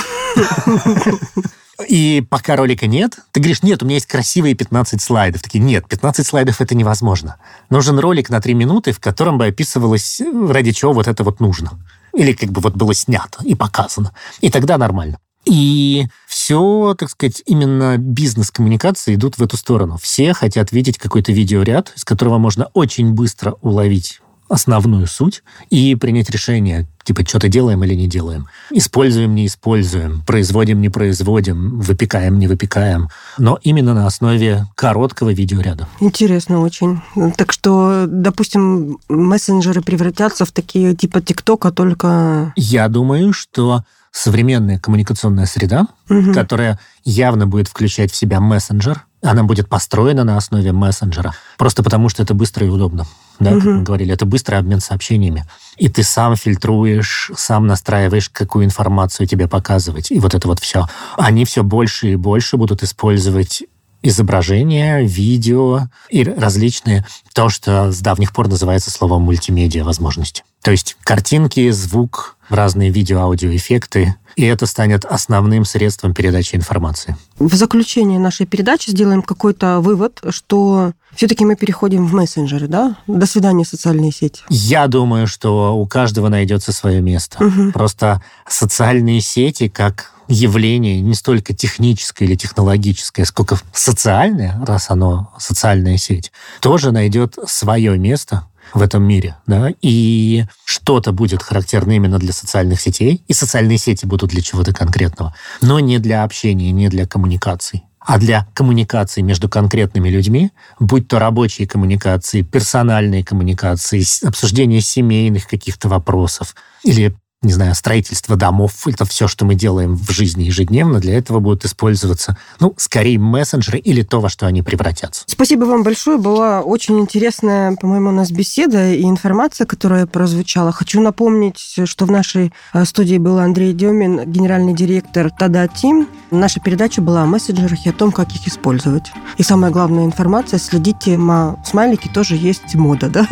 И 1.88 2.24
пока 2.30 2.56
ролика 2.56 2.86
нет, 2.86 3.18
ты 3.32 3.40
говоришь, 3.40 3.62
нет, 3.62 3.82
у 3.82 3.84
меня 3.86 3.96
есть 3.96 4.06
красивые 4.06 4.54
15 4.54 5.02
слайдов. 5.02 5.42
Такие, 5.42 5.62
нет, 5.62 5.86
15 5.86 6.26
слайдов 6.26 6.62
это 6.62 6.74
невозможно. 6.74 7.36
Нужен 7.68 7.98
ролик 7.98 8.30
на 8.30 8.40
3 8.40 8.54
минуты, 8.54 8.92
в 8.92 8.98
котором 8.98 9.36
бы 9.36 9.46
описывалось, 9.46 10.22
ради 10.48 10.72
чего 10.72 10.94
вот 10.94 11.06
это 11.06 11.22
вот 11.22 11.38
нужно. 11.38 11.72
Или 12.16 12.32
как 12.32 12.50
бы 12.50 12.60
вот 12.60 12.74
было 12.74 12.94
снято 12.94 13.40
и 13.44 13.54
показано. 13.54 14.12
И 14.40 14.50
тогда 14.50 14.78
нормально. 14.78 15.18
И 15.44 16.08
все, 16.26 16.96
так 16.98 17.08
сказать, 17.08 17.42
именно 17.46 17.98
бизнес-коммуникации 17.98 19.14
идут 19.14 19.38
в 19.38 19.42
эту 19.42 19.56
сторону. 19.56 19.96
Все 20.02 20.32
хотят 20.32 20.72
видеть 20.72 20.98
какой-то 20.98 21.30
видеоряд, 21.30 21.92
из 21.94 22.04
которого 22.04 22.38
можно 22.38 22.66
очень 22.74 23.12
быстро 23.12 23.52
уловить 23.62 24.20
основную 24.48 25.06
суть 25.06 25.42
и 25.70 25.94
принять 25.94 26.30
решение, 26.30 26.86
типа, 27.04 27.26
что-то 27.26 27.48
делаем 27.48 27.82
или 27.84 27.94
не 27.94 28.06
делаем. 28.08 28.46
Используем, 28.70 29.34
не 29.34 29.46
используем, 29.46 30.22
производим, 30.26 30.80
не 30.80 30.88
производим, 30.88 31.80
выпекаем, 31.80 32.38
не 32.38 32.46
выпекаем. 32.46 33.08
Но 33.38 33.58
именно 33.62 33.94
на 33.94 34.06
основе 34.06 34.66
короткого 34.74 35.32
видеоряда. 35.32 35.88
Интересно 36.00 36.60
очень. 36.60 37.00
Так 37.36 37.52
что, 37.52 38.06
допустим, 38.08 38.98
мессенджеры 39.08 39.82
превратятся 39.82 40.44
в 40.44 40.52
такие 40.52 40.94
типа 40.94 41.20
ТикТока, 41.20 41.70
только... 41.72 42.52
Я 42.56 42.88
думаю, 42.88 43.32
что 43.32 43.84
современная 44.12 44.78
коммуникационная 44.78 45.46
среда, 45.46 45.86
Мгм. 46.08 46.32
которая 46.32 46.78
явно 47.04 47.46
будет 47.46 47.68
включать 47.68 48.10
в 48.12 48.16
себя 48.16 48.40
мессенджер, 48.40 49.04
она 49.22 49.42
будет 49.42 49.68
построена 49.68 50.24
на 50.24 50.36
основе 50.36 50.72
мессенджера, 50.72 51.34
просто 51.58 51.82
потому 51.82 52.08
что 52.08 52.22
это 52.22 52.32
быстро 52.32 52.66
и 52.66 52.70
удобно. 52.70 53.06
Да, 53.38 53.52
как 53.52 53.64
мы 53.64 53.82
говорили, 53.82 54.12
это 54.12 54.26
быстрый 54.26 54.56
обмен 54.56 54.80
сообщениями. 54.80 55.44
И 55.76 55.88
ты 55.88 56.02
сам 56.02 56.36
фильтруешь, 56.36 57.30
сам 57.36 57.66
настраиваешь, 57.66 58.30
какую 58.30 58.64
информацию 58.64 59.26
тебе 59.26 59.46
показывать. 59.46 60.10
И 60.10 60.18
вот 60.18 60.34
это 60.34 60.48
вот 60.48 60.58
все. 60.58 60.86
Они 61.16 61.44
все 61.44 61.62
больше 61.62 62.12
и 62.12 62.16
больше 62.16 62.56
будут 62.56 62.82
использовать 62.82 63.64
изображения, 64.02 65.02
видео 65.02 65.88
и 66.08 66.24
различные, 66.24 67.04
то, 67.34 67.48
что 67.48 67.90
с 67.90 68.00
давних 68.00 68.32
пор 68.32 68.48
называется 68.48 68.90
словом 68.90 69.22
мультимедиа 69.22 69.84
возможности. 69.84 70.44
То 70.62 70.70
есть 70.70 70.96
картинки, 71.04 71.70
звук, 71.70 72.36
разные 72.48 72.90
видео, 72.90 73.20
аудиоэффекты, 73.20 74.14
и 74.36 74.44
это 74.44 74.66
станет 74.66 75.04
основным 75.04 75.64
средством 75.64 76.12
передачи 76.12 76.56
информации. 76.56 77.16
В 77.38 77.54
заключение 77.54 78.18
нашей 78.18 78.46
передачи 78.46 78.90
сделаем 78.90 79.22
какой-то 79.22 79.80
вывод, 79.80 80.20
что 80.28 80.92
все-таки 81.14 81.44
мы 81.44 81.56
переходим 81.56 82.06
в 82.06 82.12
мессенджеры, 82.12 82.68
да? 82.68 82.96
До 83.06 83.26
свидания, 83.26 83.64
социальные 83.64 84.12
сети. 84.12 84.42
Я 84.50 84.86
думаю, 84.88 85.26
что 85.26 85.74
у 85.74 85.86
каждого 85.86 86.28
найдется 86.28 86.72
свое 86.72 87.00
место. 87.00 87.42
Мгм. 87.42 87.72
Просто 87.72 88.22
социальные 88.46 89.22
сети 89.22 89.68
как 89.68 90.12
явление 90.28 91.00
не 91.00 91.14
столько 91.14 91.54
техническое 91.54 92.26
или 92.26 92.34
технологическое, 92.34 93.24
сколько 93.24 93.58
социальное, 93.72 94.60
раз 94.66 94.90
оно 94.90 95.32
социальная 95.38 95.96
сеть, 95.96 96.32
тоже 96.60 96.92
найдет 96.92 97.38
свое 97.46 97.96
место 97.96 98.44
в 98.74 98.82
этом 98.82 99.02
мире, 99.02 99.36
да, 99.46 99.72
и 99.82 100.44
что-то 100.64 101.12
будет 101.12 101.42
характерно 101.42 101.92
именно 101.92 102.18
для 102.18 102.32
социальных 102.32 102.80
сетей, 102.80 103.22
и 103.26 103.32
социальные 103.32 103.78
сети 103.78 104.06
будут 104.06 104.30
для 104.30 104.42
чего-то 104.42 104.72
конкретного, 104.72 105.34
но 105.60 105.80
не 105.80 105.98
для 105.98 106.24
общения, 106.24 106.72
не 106.72 106.88
для 106.88 107.06
коммуникаций. 107.06 107.84
А 107.98 108.18
для 108.18 108.46
коммуникации 108.54 109.20
между 109.20 109.48
конкретными 109.48 110.08
людьми, 110.08 110.52
будь 110.78 111.08
то 111.08 111.18
рабочие 111.18 111.66
коммуникации, 111.66 112.42
персональные 112.42 113.24
коммуникации, 113.24 114.04
обсуждение 114.24 114.80
семейных 114.80 115.48
каких-то 115.48 115.88
вопросов 115.88 116.54
или 116.84 117.16
не 117.42 117.52
знаю, 117.52 117.74
строительство 117.74 118.34
домов, 118.34 118.86
это 118.86 119.04
все, 119.04 119.28
что 119.28 119.44
мы 119.44 119.54
делаем 119.54 119.94
в 119.94 120.10
жизни 120.10 120.44
ежедневно, 120.44 121.00
для 121.00 121.16
этого 121.18 121.38
будут 121.38 121.64
использоваться, 121.64 122.36
ну, 122.60 122.74
скорее 122.78 123.18
мессенджеры 123.18 123.78
или 123.78 124.02
то, 124.02 124.20
во 124.20 124.28
что 124.28 124.46
они 124.46 124.62
превратятся. 124.62 125.22
Спасибо 125.26 125.64
вам 125.64 125.82
большое. 125.82 126.18
Была 126.18 126.62
очень 126.62 126.98
интересная, 126.98 127.76
по-моему, 127.76 128.08
у 128.08 128.12
нас 128.12 128.30
беседа 128.30 128.90
и 128.92 129.04
информация, 129.04 129.66
которая 129.66 130.06
прозвучала. 130.06 130.72
Хочу 130.72 131.00
напомнить, 131.00 131.58
что 131.84 132.06
в 132.06 132.10
нашей 132.10 132.52
э, 132.72 132.84
студии 132.84 133.18
был 133.18 133.38
Андрей 133.38 133.74
Демин, 133.74 134.30
генеральный 134.30 134.74
директор 134.74 135.30
Тада 135.30 135.68
Тим. 135.68 136.08
Наша 136.30 136.60
передача 136.60 137.02
была 137.02 137.22
о 137.22 137.26
мессенджерах 137.26 137.86
и 137.86 137.90
о 137.90 137.92
том, 137.92 138.12
как 138.12 138.34
их 138.34 138.48
использовать. 138.48 139.12
И 139.36 139.42
самая 139.42 139.70
главная 139.70 140.06
информация, 140.06 140.58
следите, 140.58 141.18
ма 141.18 141.62
смайлики 141.64 142.08
тоже 142.08 142.36
есть 142.36 142.74
мода, 142.74 143.08
да? 143.08 143.28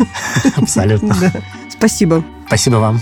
Абсолютно. 0.55 1.15
Спасибо. 1.69 2.23
Спасибо 2.47 2.75
вам. 2.75 3.01